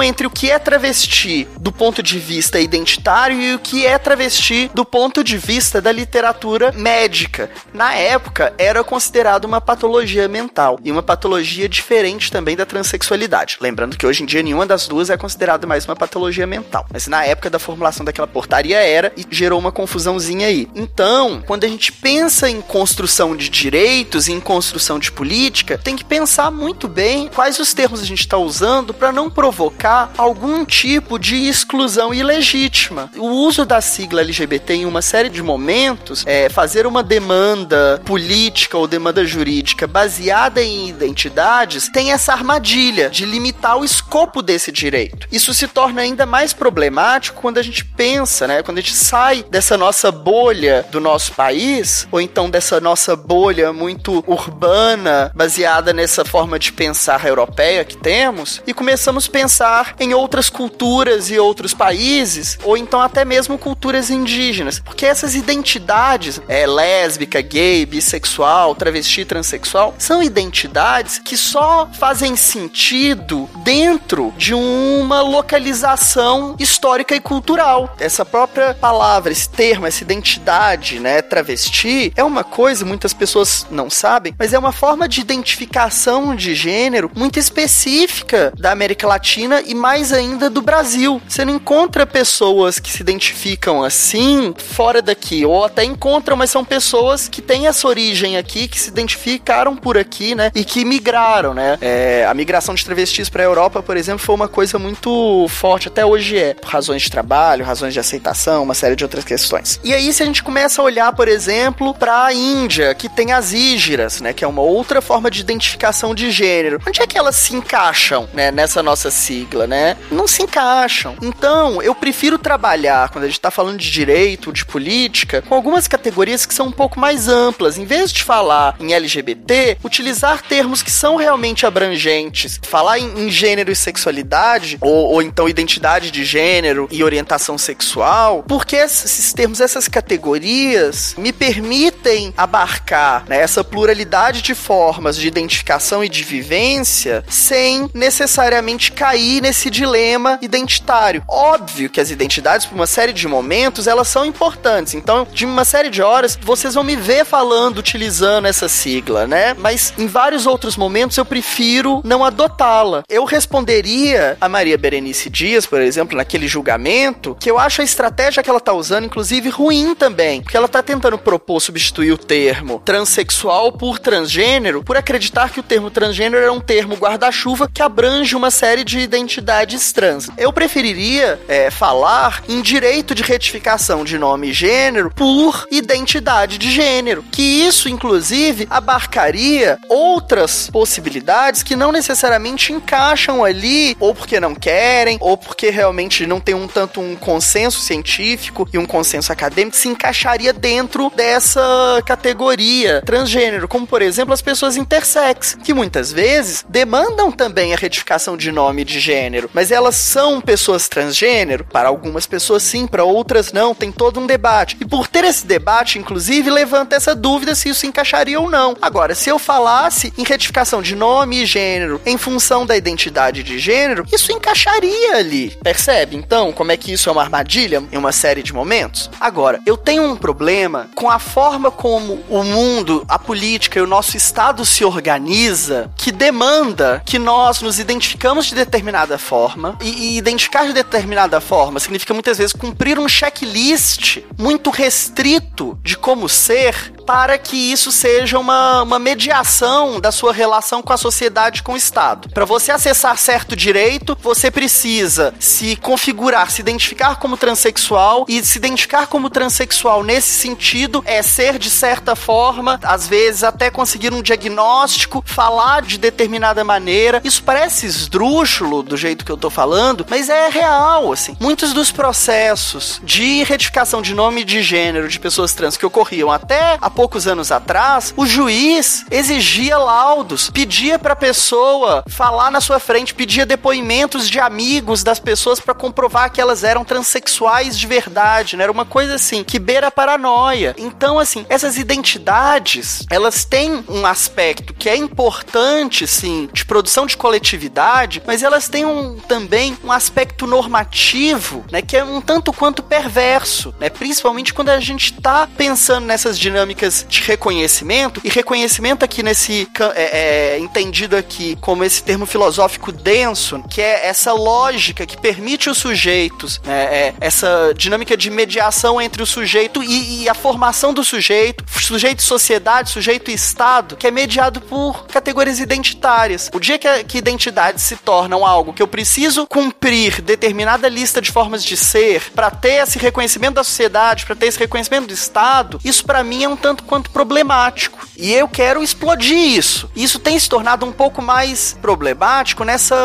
[0.03, 4.71] entre o que é travesti do ponto de vista identitário e o que é travesti
[4.75, 7.51] do ponto de vista da literatura médica.
[7.73, 13.59] Na época, era considerado uma patologia mental e uma patologia diferente também da transexualidade.
[13.61, 16.87] Lembrando que hoje em dia nenhuma das duas é considerada mais uma patologia mental.
[16.93, 20.69] Mas na época da formulação daquela portaria era e gerou uma confusãozinha aí.
[20.75, 25.97] Então, quando a gente pensa em construção de direitos e em construção de política, tem
[25.97, 30.65] que pensar muito bem quais os termos a gente está usando para não provocar algum
[30.65, 33.09] tipo de exclusão ilegítima.
[33.17, 38.77] O uso da sigla LGBT em uma série de momentos, é, fazer uma demanda política
[38.77, 45.29] ou demanda jurídica baseada em identidades, tem essa armadilha de limitar o escopo desse direito.
[45.31, 49.45] Isso se torna ainda mais problemático quando a gente pensa, né, quando a gente sai
[49.49, 56.25] dessa nossa bolha do nosso país, ou então dessa nossa bolha muito urbana, baseada nessa
[56.25, 62.59] forma de pensar europeia que temos, e começamos pensar em outras culturas e outros países,
[62.65, 69.95] ou então até mesmo culturas indígenas, porque essas identidades, é, lésbica, gay, bissexual, travesti, transexual,
[69.99, 77.95] são identidades que só fazem sentido dentro de uma localização histórica e cultural.
[78.01, 83.91] Essa própria palavra, esse termo, essa identidade, né, travesti, é uma coisa, muitas pessoas não
[83.91, 89.18] sabem, mas é uma forma de identificação de gênero muito específica da América Latina
[89.67, 91.21] e mais ainda do Brasil.
[91.29, 96.65] Você não encontra pessoas que se identificam assim fora daqui, ou até encontram, mas são
[96.65, 101.55] pessoas que têm essa origem aqui, que se identificaram por aqui, né, e que migraram,
[101.55, 101.79] né.
[101.81, 105.89] É, a migração de travestis para a Europa, por exemplo, foi uma coisa muito forte,
[105.89, 109.81] até hoje é, por razões de trabalho, razões de aceitação, uma série de outras questões.
[109.83, 113.33] E aí, se a gente começa a olhar, por exemplo, para a Índia, que tem
[113.33, 117.19] as ígiras, né, que é uma outra forma de identificação de gênero, onde é que
[117.19, 119.97] elas se encaixam, né, nessa nossa sigla, né?
[120.11, 121.17] Não se encaixam.
[121.23, 125.89] Então, eu prefiro trabalhar, quando a gente tá falando de direito, de política, com algumas
[125.89, 127.79] categorias que são um pouco mais amplas.
[127.79, 132.61] Em vez de falar em LGBT, utilizar termos que são realmente abrangentes.
[132.63, 138.45] Falar em, em gênero e sexualidade, ou, ou então identidade de gênero e orientação sexual,
[138.47, 146.03] porque esses termos, essas categorias, me permitem abarcar né, essa pluralidade de formas de identificação
[146.05, 151.23] e de vivência sem necessariamente cair nesse dilema identitário.
[151.29, 154.93] Óbvio que as identidades, por uma série de momentos, elas são importantes.
[154.95, 159.55] Então, de uma série de horas, vocês vão me ver falando, utilizando essa sigla, né?
[159.57, 163.05] Mas em vários outros momentos eu prefiro não adotá-la.
[163.09, 168.43] Eu responderia a Maria Berenice Dias, por exemplo, naquele julgamento, que eu acho a estratégia
[168.43, 170.43] que ela tá usando, inclusive, ruim também.
[170.43, 175.63] Porque ela tá tentando propor substituir o termo transexual por transgênero, por acreditar que o
[175.63, 180.31] termo transgênero é um termo guarda-chuva que abrange uma série de identidades trans.
[180.39, 186.71] Eu preferiria é, falar em direito de retificação de nome e gênero por identidade de
[186.71, 194.55] gênero, que isso, inclusive, abarcaria outras possibilidades que não necessariamente encaixam ali, ou porque não
[194.55, 199.77] querem, ou porque realmente não tem um tanto um consenso científico e um consenso acadêmico
[199.77, 201.61] se encaixaria dentro dessa
[202.07, 208.35] categoria transgênero, como por exemplo as pessoas intersex, que muitas vezes demandam também a retificação
[208.35, 211.65] de nome de gênero, mas elas são pessoas transgênero?
[211.65, 214.77] Para algumas pessoas sim, para outras não, tem todo um debate.
[214.81, 218.77] E por ter esse debate, inclusive, levanta essa dúvida se isso encaixaria ou não.
[218.81, 223.59] Agora, se eu falasse em retificação de nome e gênero em função da identidade de
[223.59, 225.57] gênero, isso encaixaria ali.
[225.63, 229.11] Percebe então como é que isso é uma armadilha em uma série de momentos?
[229.21, 233.87] Agora, eu tenho um problema com a forma como o mundo, a política e o
[233.87, 240.19] nosso Estado se organiza que demanda que nós nos identificamos de determinada forma e, e
[240.19, 246.93] identificar de determinada forma significa muitas vezes cumprir um checklist muito restrito de como ser
[247.07, 251.77] para que isso seja uma, uma mediação da sua relação com a sociedade com o
[251.77, 252.29] Estado.
[252.29, 258.59] Para você acessar certo direito, você precisa se configurar, se identificar como transexual e se
[258.59, 264.21] identificar como transexual nesse sentido é ser de certa forma, às vezes até conseguir um
[264.21, 267.23] diagnóstico, falar de determinada maneira.
[267.25, 268.48] Isso parece esdrúxulo
[268.87, 271.37] do jeito que eu tô falando, mas é real, assim.
[271.39, 276.77] Muitos dos processos de retificação de nome de gênero de pessoas trans que ocorriam até
[276.81, 282.81] há poucos anos atrás, o juiz exigia laudos, pedia para a pessoa falar na sua
[282.81, 288.57] frente, pedia depoimentos de amigos das pessoas para comprovar que elas eram transexuais de verdade,
[288.57, 288.65] né?
[288.65, 290.75] Era uma coisa assim que beira a paranoia.
[290.79, 297.17] Então, assim, essas identidades, elas têm um aspecto que é importante, sim, de produção de
[297.17, 302.83] coletividade, mas elas têm um, também um aspecto normativo, né, que é um tanto quanto
[302.83, 303.89] perverso, né?
[303.89, 310.55] Principalmente quando a gente está pensando nessas dinâmicas de reconhecimento, e reconhecimento aqui nesse é,
[310.57, 315.79] é, entendido aqui como esse termo filosófico denso, que é essa lógica que permite os
[315.79, 321.05] sujeitos, né, é, essa dinâmica de mediação entre o sujeito e, e a formação do
[321.05, 326.51] sujeito, sujeito sociedade, sujeito Estado, que é mediado por categorias identitárias.
[326.53, 327.97] O dia que, que identidades se
[328.29, 332.99] tornam algo que eu preciso cumprir determinada lista de formas de ser para ter esse
[332.99, 336.85] reconhecimento da sociedade, para ter esse reconhecimento do Estado, isso para mim é um tanto
[336.85, 338.07] quanto problemático.
[338.19, 339.89] E eu quero explodir isso.
[339.95, 342.97] Isso tem se tornado um pouco mais problemático nessa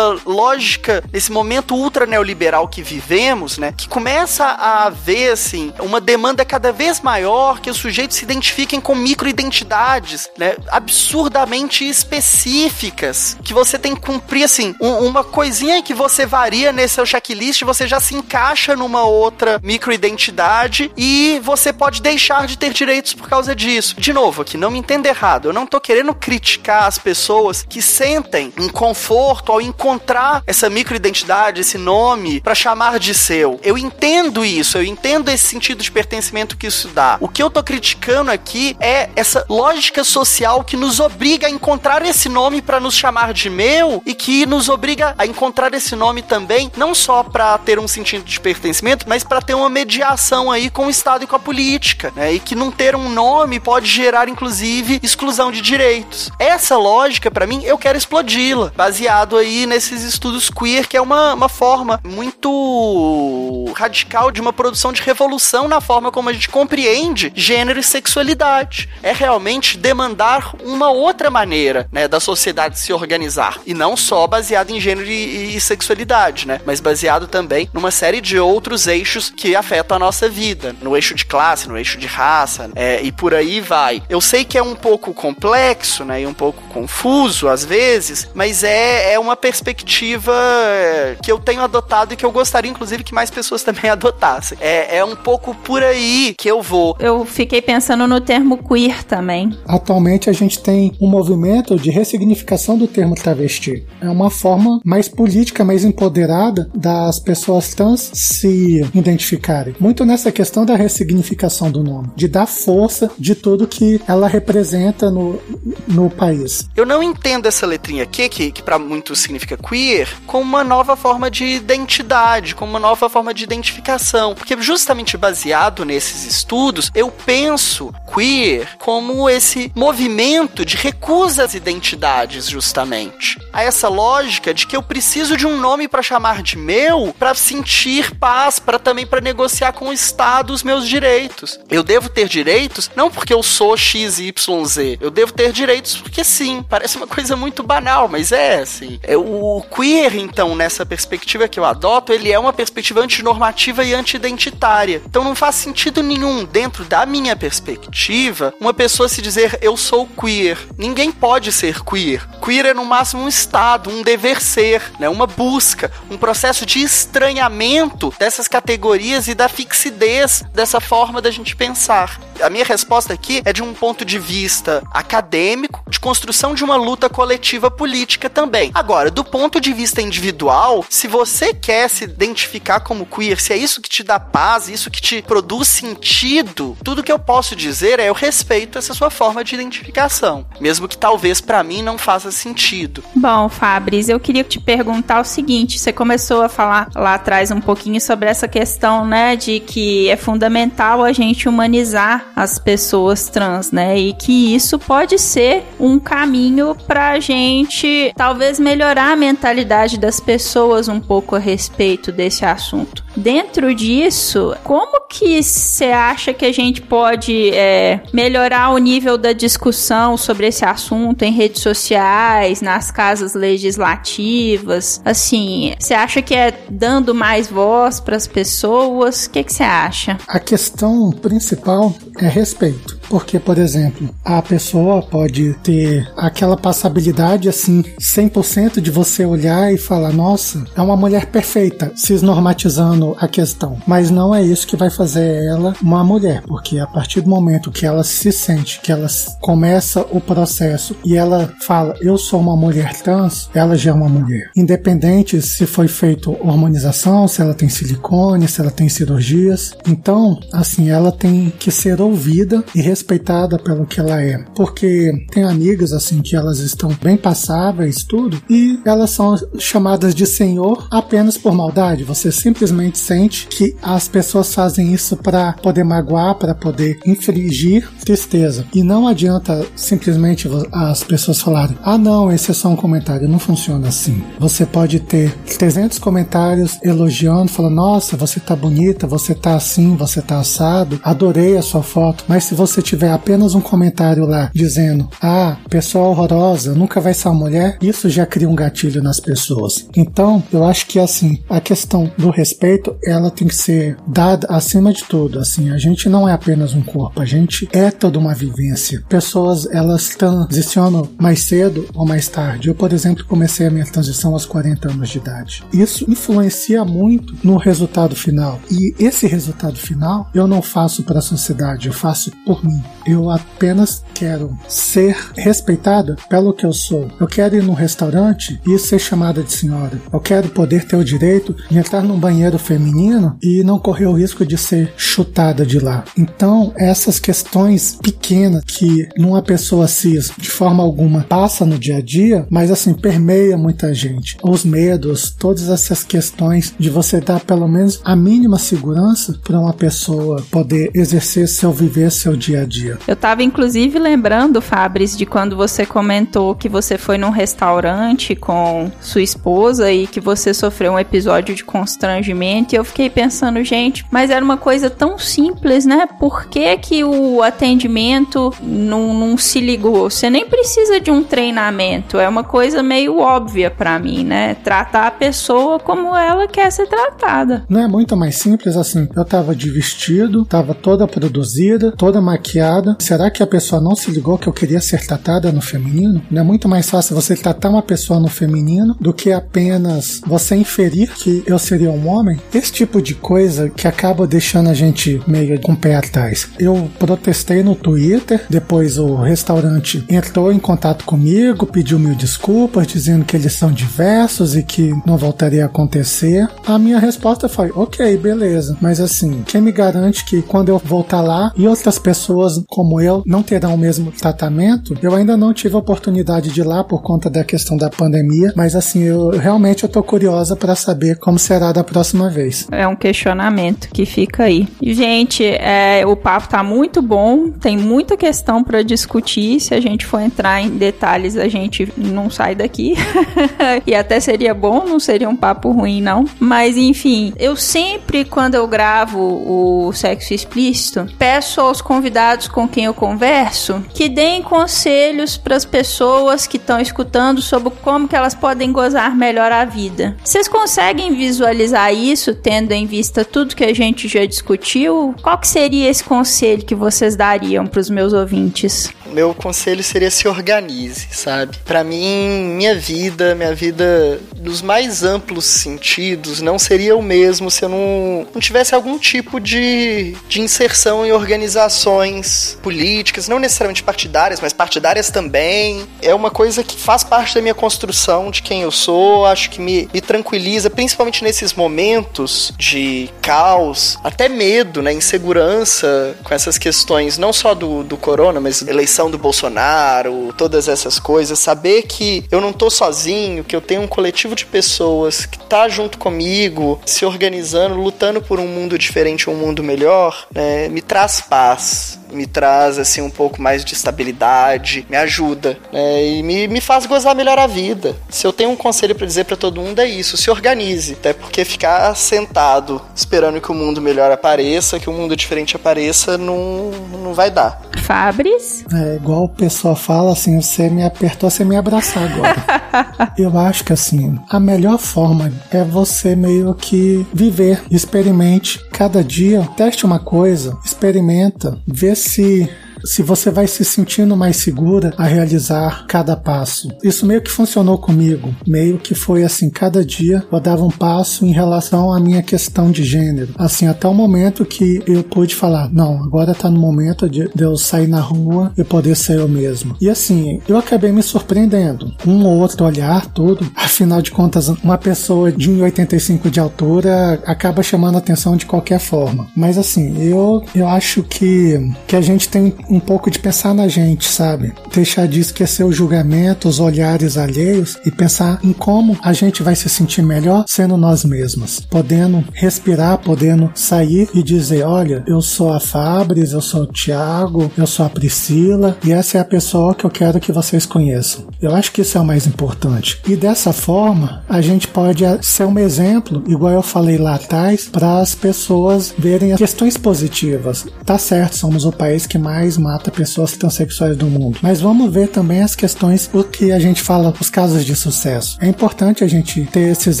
[0.24, 3.74] lógica, nesse momento ultra neoliberal que vivemos, né?
[3.76, 8.80] Que começa a haver, assim, uma demanda cada vez maior que os sujeitos se identifiquem
[8.80, 10.56] com microidentidades, né?
[10.68, 16.94] Absurdamente específicas, que você tem que cumprir, assim, um, uma coisinha que você varia nesse
[16.94, 22.72] seu checklist, você já se encaixa numa outra microidentidade e você pode deixar de ter
[22.72, 23.94] direitos por causa disso.
[23.98, 27.82] De novo, aqui, não me entenda errado, eu não tô querendo criticar as pessoas que
[27.82, 33.60] sentem um conforto ao encontrar essa microidentidade, esse nome, para chamar de seu.
[33.62, 37.18] Eu entendo isso, eu entendo esse sentido de pertencimento que isso dá.
[37.20, 42.04] O que eu tô criticando aqui é essa lógica social que nos obriga a encontrar
[42.04, 44.77] esse nome para nos chamar de meu e que nos obriga
[45.16, 49.42] a encontrar esse nome também, não só para ter um sentido de pertencimento, mas para
[49.42, 52.32] ter uma mediação aí com o Estado e com a política, né?
[52.32, 56.30] E que não ter um nome pode gerar, inclusive, exclusão de direitos.
[56.38, 61.34] Essa lógica, para mim, eu quero explodi-la, baseado aí nesses estudos queer, que é uma,
[61.34, 67.32] uma forma muito radical de uma produção de revolução na forma como a gente compreende
[67.34, 68.88] gênero e sexualidade.
[69.02, 73.58] É realmente demandar uma outra maneira, né, da sociedade se organizar.
[73.66, 76.60] E não só baseado em gênero e, e sexualidade, né?
[76.64, 80.74] Mas baseado também numa série de outros eixos que afetam a nossa vida.
[80.80, 84.02] No eixo de classe, no eixo de raça, é, e por aí vai.
[84.08, 86.22] Eu sei que é um pouco complexo, né?
[86.22, 91.62] E um pouco confuso às vezes, mas é, é uma perspectiva é, que eu tenho
[91.62, 94.58] adotado e que eu gostaria, inclusive, que mais pessoas também adotassem.
[94.60, 96.96] É, é um pouco por aí que eu vou.
[96.98, 99.56] Eu fiquei pensando no termo queer também.
[99.66, 103.86] Atualmente a gente tem um movimento de ressignificação do termo travesti.
[104.00, 104.47] É uma forma
[104.84, 109.74] mais política, mais empoderada das pessoas trans se identificarem.
[109.80, 115.10] Muito nessa questão da ressignificação do nome, de dar força de tudo que ela representa
[115.10, 115.40] no,
[115.86, 116.68] no país.
[116.76, 120.96] Eu não entendo essa letrinha aqui, que, que para muitos significa queer, como uma nova
[120.96, 124.34] forma de identidade, como uma nova forma de identificação.
[124.34, 132.48] Porque justamente baseado nesses estudos, eu penso queer como esse movimento de recusa às identidades,
[132.48, 133.38] justamente.
[133.52, 137.34] A essa lógica de que eu preciso de um nome para chamar de meu, para
[137.34, 141.58] sentir paz, para também para negociar com o Estado os meus direitos.
[141.70, 144.98] Eu devo ter direitos não porque eu sou X, Y, Z.
[145.00, 146.64] Eu devo ter direitos porque sim.
[146.68, 148.98] Parece uma coisa muito banal, mas é assim.
[149.02, 153.94] É, o queer, então, nessa perspectiva que eu adoto, ele é uma perspectiva antinormativa e
[153.94, 155.02] anti-identitária.
[155.04, 160.06] Então não faz sentido nenhum, dentro da minha perspectiva, uma pessoa se dizer eu sou
[160.06, 160.58] queer.
[160.76, 162.26] Ninguém pode ser queer.
[162.44, 165.08] Queer é no máximo um estado, um dever ser, né?
[165.08, 171.56] uma busca, um processo de estranhamento dessas categorias e da fixidez dessa forma da gente
[171.56, 172.20] pensar.
[172.42, 176.76] A minha resposta aqui é de um ponto de vista acadêmico, de construção de uma
[176.76, 178.70] luta coletiva política também.
[178.74, 183.56] Agora, do ponto de vista individual, se você quer se identificar como queer, se é
[183.56, 187.98] isso que te dá paz, isso que te produz sentido, tudo que eu posso dizer
[187.98, 192.30] é eu respeito essa sua forma de identificação, mesmo que talvez para mim não faça
[192.30, 193.02] sentido.
[193.14, 197.60] Bom, Fabris, eu queria te perguntar o seguinte, você começou a falar lá atrás um
[197.60, 203.72] pouquinho sobre essa questão, né, de que é fundamental a gente humanizar as pessoas trans,
[203.72, 203.98] né?
[203.98, 210.88] E que isso pode ser um caminho pra gente talvez melhorar a mentalidade das pessoas
[210.88, 213.07] um pouco a respeito desse assunto.
[213.18, 219.32] Dentro disso, como que você acha que a gente pode é, melhorar o nível da
[219.32, 225.02] discussão sobre esse assunto em redes sociais, nas casas legislativas?
[225.04, 229.26] Assim, você acha que é dando mais voz para as pessoas?
[229.26, 230.16] O que você acha?
[230.28, 232.97] A questão principal é respeito.
[233.08, 239.78] Porque, por exemplo, a pessoa pode ter aquela passabilidade assim, 100% de você olhar e
[239.78, 243.78] falar: nossa, é uma mulher perfeita, se normatizando a questão.
[243.86, 247.70] Mas não é isso que vai fazer ela uma mulher, porque a partir do momento
[247.70, 249.06] que ela se sente, que ela
[249.40, 254.08] começa o processo e ela fala: eu sou uma mulher trans, ela já é uma
[254.08, 254.50] mulher.
[254.56, 259.72] Independente se foi feito hormonização, se ela tem silicone, se ela tem cirurgias.
[259.86, 264.44] Então, assim, ela tem que ser ouvida e respeitada pelo que ela é.
[264.54, 270.26] Porque tem amigas assim que elas estão bem passáveis, tudo, e elas são chamadas de
[270.26, 272.04] senhor apenas por maldade.
[272.04, 278.66] Você simplesmente sente que as pessoas fazem isso para poder magoar, para poder infligir tristeza.
[278.74, 283.28] E não adianta simplesmente as pessoas falarem: "Ah, não, esse é só um comentário".
[283.28, 284.22] Não funciona assim.
[284.38, 290.20] Você pode ter 300 comentários elogiando, falando: "Nossa, você tá bonita, você tá assim, você
[290.20, 292.24] tá assado, adorei a sua foto".
[292.26, 297.28] Mas se você tiver apenas um comentário lá dizendo: Ah, pessoa horrorosa, nunca vai ser
[297.28, 299.86] uma mulher, isso já cria um gatilho nas pessoas.
[299.96, 304.92] Então, eu acho que assim, a questão do respeito, ela tem que ser dada acima
[304.92, 305.38] de tudo.
[305.38, 309.02] Assim, a gente não é apenas um corpo, a gente é toda uma vivência.
[309.08, 312.68] Pessoas, elas transicionam mais cedo ou mais tarde.
[312.68, 315.64] Eu, por exemplo, comecei a minha transição aos 40 anos de idade.
[315.72, 318.58] Isso influencia muito no resultado final.
[318.70, 322.77] E esse resultado final eu não faço para a sociedade, eu faço por mim.
[323.06, 327.08] Eu apenas quero ser respeitada pelo que eu sou.
[327.20, 330.00] Eu quero ir num restaurante e ser chamada de senhora.
[330.12, 334.12] Eu quero poder ter o direito de entrar num banheiro feminino e não correr o
[334.12, 336.04] risco de ser chutada de lá.
[336.16, 342.00] Então, essas questões pequenas que numa pessoa cis de forma alguma passa no dia a
[342.00, 344.36] dia, mas assim permeia muita gente.
[344.42, 349.72] Os medos, todas essas questões de você dar pelo menos a mínima segurança para uma
[349.72, 352.98] pessoa poder exercer seu viver, seu dia a dia.
[353.06, 358.90] Eu estava inclusive lembrando, Fabris, de quando você comentou que você foi num restaurante com
[359.00, 362.74] sua esposa e que você sofreu um episódio de constrangimento.
[362.74, 366.06] E eu fiquei pensando, gente, mas era uma coisa tão simples, né?
[366.18, 370.10] Por que, que o atendimento não, não se ligou?
[370.10, 374.54] Você nem precisa de um treinamento, é uma coisa meio óbvia para mim, né?
[374.54, 377.64] Tratar a pessoa como ela quer ser tratada.
[377.68, 379.08] Não é muito mais simples assim?
[379.16, 382.57] Eu tava de vestido, tava toda produzida, toda maquiada.
[382.98, 386.22] Será que a pessoa não se ligou que eu queria ser tratada no feminino?
[386.30, 390.56] Não é muito mais fácil você tratar uma pessoa no feminino do que apenas você
[390.56, 392.40] inferir que eu seria um homem?
[392.54, 396.48] Esse tipo de coisa que acaba deixando a gente meio com o pé atrás.
[396.58, 403.24] Eu protestei no Twitter, depois o restaurante entrou em contato comigo, pediu mil desculpas, dizendo
[403.24, 406.48] que eles são diversos e que não voltaria a acontecer.
[406.66, 408.76] A minha resposta foi: ok, beleza.
[408.80, 413.22] Mas assim, quem me garante que quando eu voltar lá e outras pessoas como eu
[413.26, 414.94] não terão o mesmo tratamento?
[415.02, 418.52] Eu ainda não tive a oportunidade de ir lá por conta da questão da pandemia,
[418.56, 422.66] mas assim, eu realmente eu tô curiosa para saber como será da próxima vez.
[422.70, 424.68] É um questionamento que fica aí.
[424.82, 429.60] Gente, é, o papo tá muito bom, tem muita questão para discutir.
[429.60, 432.94] Se a gente for entrar em detalhes, a gente não sai daqui.
[433.86, 436.24] e até seria bom, não seria um papo ruim, não.
[436.38, 442.84] Mas enfim, eu sempre, quando eu gravo o sexo explícito, peço aos convidados com quem
[442.84, 448.34] eu converso que deem conselhos para as pessoas que estão escutando sobre como que elas
[448.34, 450.16] podem gozar melhor a vida.
[450.22, 455.14] Vocês conseguem visualizar isso tendo em vista tudo que a gente já discutiu?
[455.22, 458.92] Qual que seria esse conselho que vocês dariam para os meus ouvintes?
[459.12, 461.56] Meu conselho seria se organize, sabe?
[461.64, 467.64] Para mim, minha vida, minha vida nos mais amplos sentidos, não seria o mesmo se
[467.64, 474.40] eu não, não tivesse algum tipo de, de inserção em organizações políticas, não necessariamente partidárias,
[474.40, 475.86] mas partidárias também.
[476.00, 479.60] É uma coisa que faz parte da minha construção de quem eu sou, acho que
[479.60, 487.18] me, me tranquiliza, principalmente nesses momentos de caos, até medo, né, insegurança com essas questões,
[487.18, 492.24] não só do, do corona, mas eleição eleição do Bolsonaro, todas essas coisas, saber que
[492.30, 496.80] eu não tô sozinho, que eu tenho um coletivo de pessoas que tá junto comigo,
[496.84, 502.26] se organizando, lutando por um mundo diferente, um mundo melhor, né, me traz paz me
[502.26, 506.06] traz assim um pouco mais de estabilidade, me ajuda né?
[506.06, 507.96] e me, me faz gozar melhor a vida.
[508.08, 511.12] Se eu tenho um conselho para dizer para todo mundo é isso, se organize, até
[511.12, 516.18] porque ficar sentado esperando que o mundo melhor apareça, que o um mundo diferente apareça,
[516.18, 516.70] não,
[517.02, 517.60] não vai dar.
[517.82, 518.64] Fabris?
[518.72, 523.12] É igual o pessoal fala assim, você me apertou, você me abraçar agora.
[523.16, 529.48] Eu acho que assim, a melhor forma é você meio que viver, experimente cada dia,
[529.56, 532.48] teste uma coisa, experimenta, vê se
[532.88, 536.68] se você vai se sentindo mais segura a realizar cada passo.
[536.82, 541.26] Isso meio que funcionou comigo, meio que foi assim, cada dia eu dava um passo
[541.26, 543.34] em relação à minha questão de gênero.
[543.36, 547.56] Assim, até o momento que eu pude falar, não, agora tá no momento de, eu
[547.56, 549.76] sair na rua e poder ser eu mesmo.
[549.80, 551.92] E assim, eu acabei me surpreendendo.
[552.06, 553.50] Um ou outro olhar, tudo.
[553.54, 558.80] Afinal de contas, uma pessoa de 1,85 de altura acaba chamando a atenção de qualquer
[558.80, 559.28] forma.
[559.36, 563.68] Mas assim, eu, eu acho que, que a gente tem um pouco de pensar na
[563.68, 564.52] gente, sabe?
[564.72, 569.54] Deixar de esquecer o julgamento, os olhares alheios e pensar em como a gente vai
[569.54, 575.52] se sentir melhor sendo nós mesmas, podendo respirar, podendo sair e dizer: olha, eu sou
[575.52, 579.74] a Fabris, eu sou o Thiago, eu sou a Priscila e essa é a pessoa
[579.74, 581.26] que eu quero que vocês conheçam.
[581.40, 583.00] Eu acho que isso é o mais importante.
[583.06, 588.00] E dessa forma, a gente pode ser um exemplo, igual eu falei lá atrás, para
[588.00, 590.66] as pessoas verem as questões positivas.
[590.84, 594.38] Tá certo, somos o país que mais mata pessoas transexuais do mundo.
[594.42, 598.36] Mas vamos ver também as questões, o que a gente fala, os casos de sucesso.
[598.40, 600.00] É importante a gente ter esses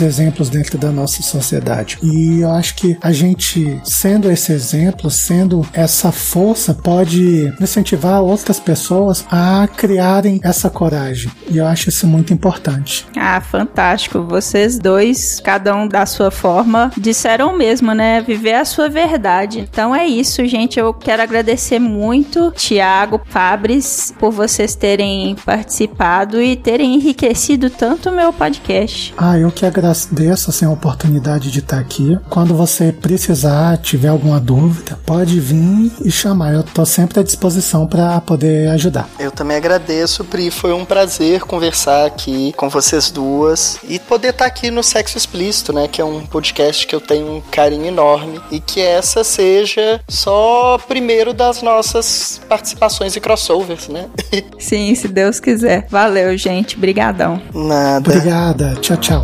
[0.00, 1.98] exemplos dentro da nossa sociedade.
[2.02, 8.60] E eu acho que a gente, sendo esse exemplo, sendo essa força, pode incentivar outras
[8.60, 11.30] pessoas a criarem essa coragem.
[11.50, 13.06] E eu acho isso muito importante.
[13.16, 14.22] Ah, fantástico.
[14.22, 18.20] Vocês dois, cada um da sua forma, disseram mesmo, né?
[18.20, 19.60] Viver a sua verdade.
[19.60, 20.78] Então é isso, gente.
[20.78, 28.12] Eu quero agradecer muito, Tiago, Fabris, por vocês terem participado e terem enriquecido tanto o
[28.12, 29.14] meu podcast.
[29.16, 32.18] Ah, eu que agradeço assim, a oportunidade de estar aqui.
[32.28, 36.54] Quando você precisar, tiver alguma dúvida, pode vir e chamar.
[36.54, 39.08] Eu estou sempre à disposição para poder ajudar.
[39.18, 40.50] Eu também agradeço, Pri.
[40.50, 45.72] Foi um prazer conversar aqui com vocês duas e poder estar aqui no Sexo Explícito,
[45.72, 45.88] né?
[45.88, 50.78] Que é um podcast que eu tenho um carinho enorme e que essa seja só
[50.86, 54.06] primeiro das nossas participações e crossovers, né?
[54.58, 55.86] Sim, se Deus quiser.
[55.90, 56.78] Valeu, gente.
[56.78, 57.40] Brigadão.
[57.54, 58.10] Nada.
[58.10, 58.74] Obrigada.
[58.80, 59.22] Tchau, tchau.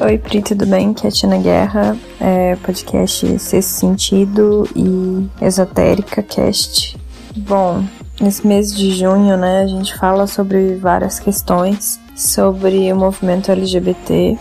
[0.00, 0.90] Oi, Pri, tudo bem?
[0.90, 6.96] Aqui é a Tina Guerra, é podcast Sexto Sentido e Esotérica Cast.
[7.36, 7.84] Bom,
[8.20, 14.36] nesse mês de junho, né, a gente fala sobre várias questões sobre o movimento LGBT.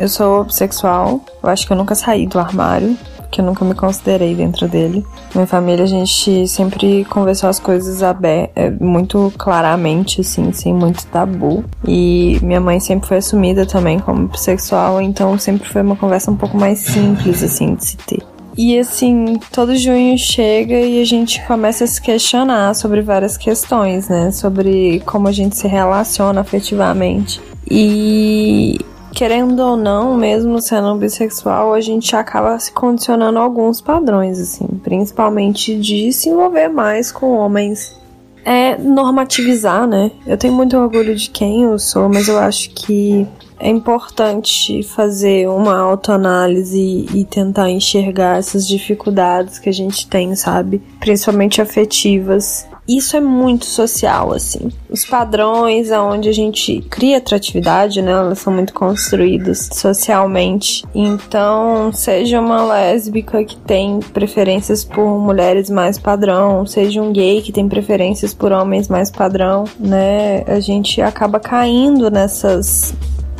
[0.00, 2.96] Eu sou bissexual, eu acho que eu nunca saí do armário,
[3.30, 5.04] que eu nunca me considerei dentro dele.
[5.34, 11.62] Minha família, a gente sempre conversou as coisas abertas, muito claramente, assim, sem muito tabu.
[11.86, 16.36] E minha mãe sempre foi assumida também como bissexual, então sempre foi uma conversa um
[16.36, 18.22] pouco mais simples, assim, de se ter.
[18.56, 24.08] E assim, todo junho chega e a gente começa a se questionar sobre várias questões,
[24.08, 24.30] né?
[24.30, 27.38] Sobre como a gente se relaciona afetivamente.
[27.70, 28.80] E
[29.12, 34.66] querendo ou não, mesmo sendo bissexual, a gente acaba se condicionando a alguns padrões, assim,
[34.82, 37.98] principalmente de se envolver mais com homens.
[38.44, 40.10] É normativizar, né?
[40.26, 43.26] Eu tenho muito orgulho de quem eu sou, mas eu acho que
[43.58, 50.80] é importante fazer uma autoanálise e tentar enxergar essas dificuldades que a gente tem, sabe?
[50.98, 54.70] Principalmente afetivas isso é muito social, assim.
[54.88, 58.10] Os padrões aonde a gente cria atratividade, né?
[58.10, 60.84] Elas são muito construídas socialmente.
[60.94, 67.52] Então, seja uma lésbica que tem preferências por mulheres mais padrão, seja um gay que
[67.52, 70.42] tem preferências por homens mais padrão, né?
[70.46, 72.94] A gente acaba caindo nessas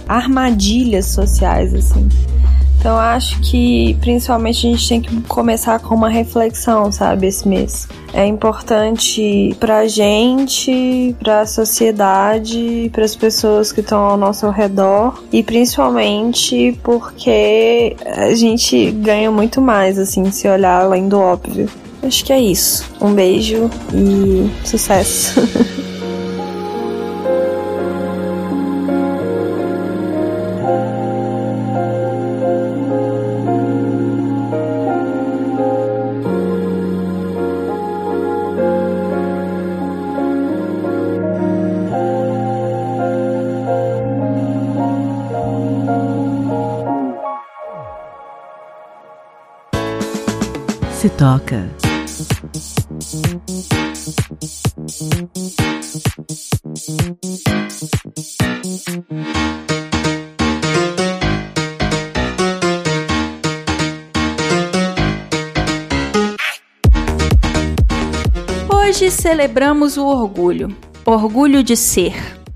[0.06, 2.08] armadilhas sociais, assim.
[2.80, 7.86] Então acho que principalmente a gente tem que começar com uma reflexão, sabe, esse mês.
[8.14, 15.42] É importante pra gente, pra sociedade, para as pessoas que estão ao nosso redor e
[15.42, 21.68] principalmente porque a gente ganha muito mais assim se olhar além do óbvio.
[22.02, 22.90] Acho que é isso.
[22.98, 25.38] Um beijo e sucesso.
[51.20, 51.68] toca.
[68.72, 70.74] Hoje celebramos o orgulho.
[71.04, 72.14] Orgulho de ser,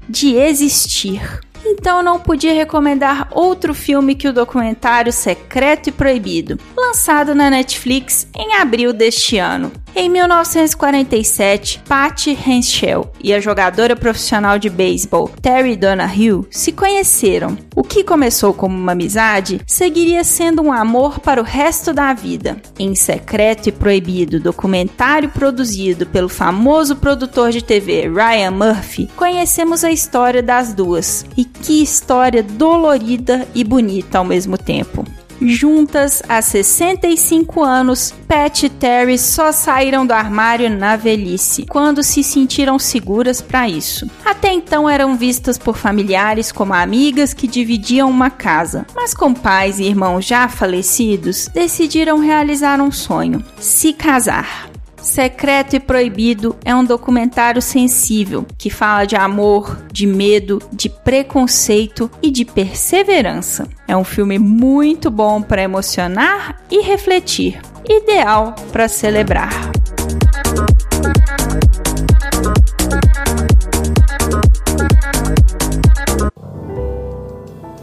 [0.08, 1.20] de existir.
[1.66, 8.26] Então não podia recomendar outro filme que o documentário Secreto e Proibido, lançado na Netflix
[8.37, 9.72] em abril deste ano.
[9.97, 17.57] Em 1947, Patty Henschel e a jogadora profissional de beisebol Terry Donahue se conheceram.
[17.76, 22.61] O que começou como uma amizade seguiria sendo um amor para o resto da vida.
[22.76, 29.93] Em Secreto e Proibido, documentário produzido pelo famoso produtor de TV Ryan Murphy, conhecemos a
[29.93, 31.24] história das duas.
[31.37, 35.05] E que história dolorida e bonita ao mesmo tempo.
[35.49, 42.22] Juntas há 65 anos, Pat e Terry só saíram do armário na velhice, quando se
[42.22, 44.09] sentiram seguras para isso.
[44.24, 49.78] Até então eram vistas por familiares como amigas que dividiam uma casa, mas com pais
[49.78, 54.74] e irmãos já falecidos, decidiram realizar um sonho: se casar.
[55.05, 62.11] Secreto e Proibido é um documentário sensível que fala de amor, de medo, de preconceito
[62.22, 63.68] e de perseverança.
[63.86, 69.52] É um filme muito bom para emocionar e refletir, ideal para celebrar.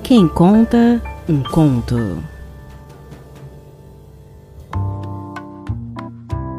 [0.01, 0.99] Quem conta
[1.29, 2.17] um conto.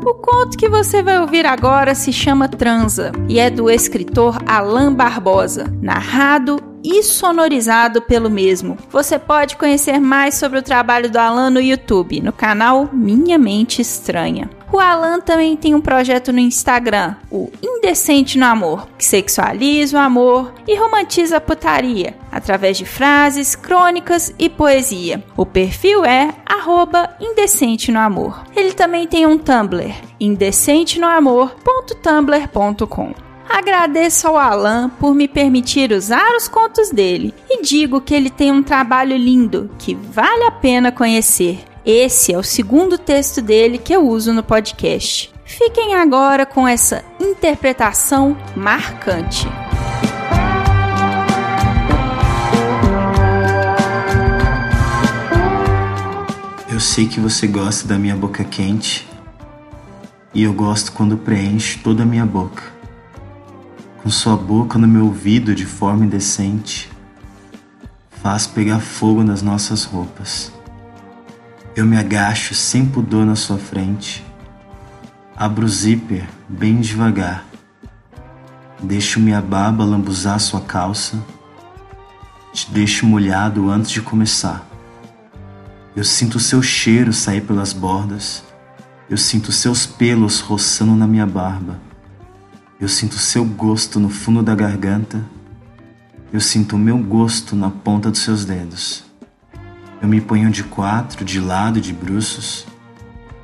[0.05, 4.93] O conto que você vai ouvir agora se chama Transa e é do escritor Alain
[4.93, 8.77] Barbosa, narrado e sonorizado pelo mesmo.
[8.91, 13.81] Você pode conhecer mais sobre o trabalho do Alan no YouTube, no canal Minha Mente
[13.81, 14.51] Estranha.
[14.73, 20.01] O Alan também tem um projeto no Instagram, o Indecente no Amor, que sexualiza o
[20.01, 25.23] amor e romantiza a putaria através de frases, crônicas e poesia.
[25.37, 26.35] O perfil é
[27.21, 28.43] indecente no amor.
[28.57, 33.15] Ele também tem um Tumblr, indecentenoamor.tumblr.com.
[33.49, 38.51] Agradeço ao Alan por me permitir usar os contos dele e digo que ele tem
[38.51, 41.63] um trabalho lindo que vale a pena conhecer.
[41.85, 45.35] Esse é o segundo texto dele que eu uso no podcast.
[45.45, 49.49] Fiquem agora com essa interpretação marcante.
[56.71, 59.09] Eu sei que você gosta da minha boca quente
[60.33, 62.63] e eu gosto quando preenche toda a minha boca.
[64.05, 66.89] Com sua boca no meu ouvido de forma indecente,
[68.23, 70.62] faz pegar fogo nas nossas roupas.
[71.75, 74.23] Eu me agacho sem pudor na sua frente.
[75.35, 77.47] Abro o zíper bem devagar.
[78.83, 81.17] Deixo minha baba lambuzar sua calça.
[82.53, 84.69] Te deixo molhado antes de começar.
[85.97, 88.45] Eu sinto o seu cheiro sair pelas bordas.
[89.09, 91.81] Eu sinto seus pelos roçando na minha barba.
[92.79, 95.25] Eu sinto seu gosto no fundo da garganta.
[96.31, 99.11] Eu sinto o meu gosto na ponta dos seus dedos.
[100.03, 102.67] Eu me ponho de quatro, de lado e de bruços.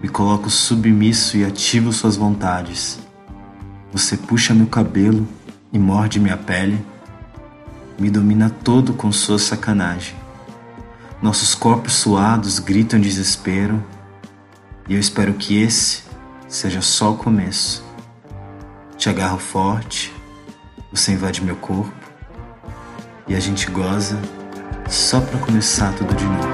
[0.03, 2.99] Me coloco submisso e ativo suas vontades.
[3.93, 5.27] Você puxa meu cabelo
[5.73, 6.85] e morde minha pele.
[7.97, 10.17] Me domina todo com sua sacanagem.
[11.23, 13.81] Nossos corpos suados gritam desespero.
[14.89, 16.03] E eu espero que esse
[16.49, 17.85] seja só o começo.
[18.97, 20.13] Te agarro forte,
[20.91, 21.95] você invade meu corpo
[23.29, 24.19] e a gente goza
[24.89, 26.49] só para começar tudo de novo.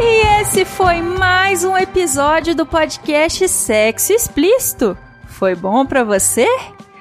[0.00, 4.96] E esse foi mais um episódio do podcast Sexo Explícito.
[5.26, 6.46] Foi bom para você?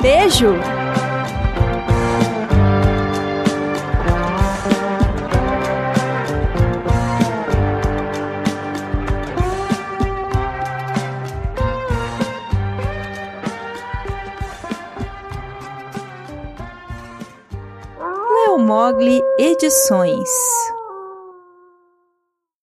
[0.00, 0.56] Beijo!
[18.58, 20.28] Mogli Edições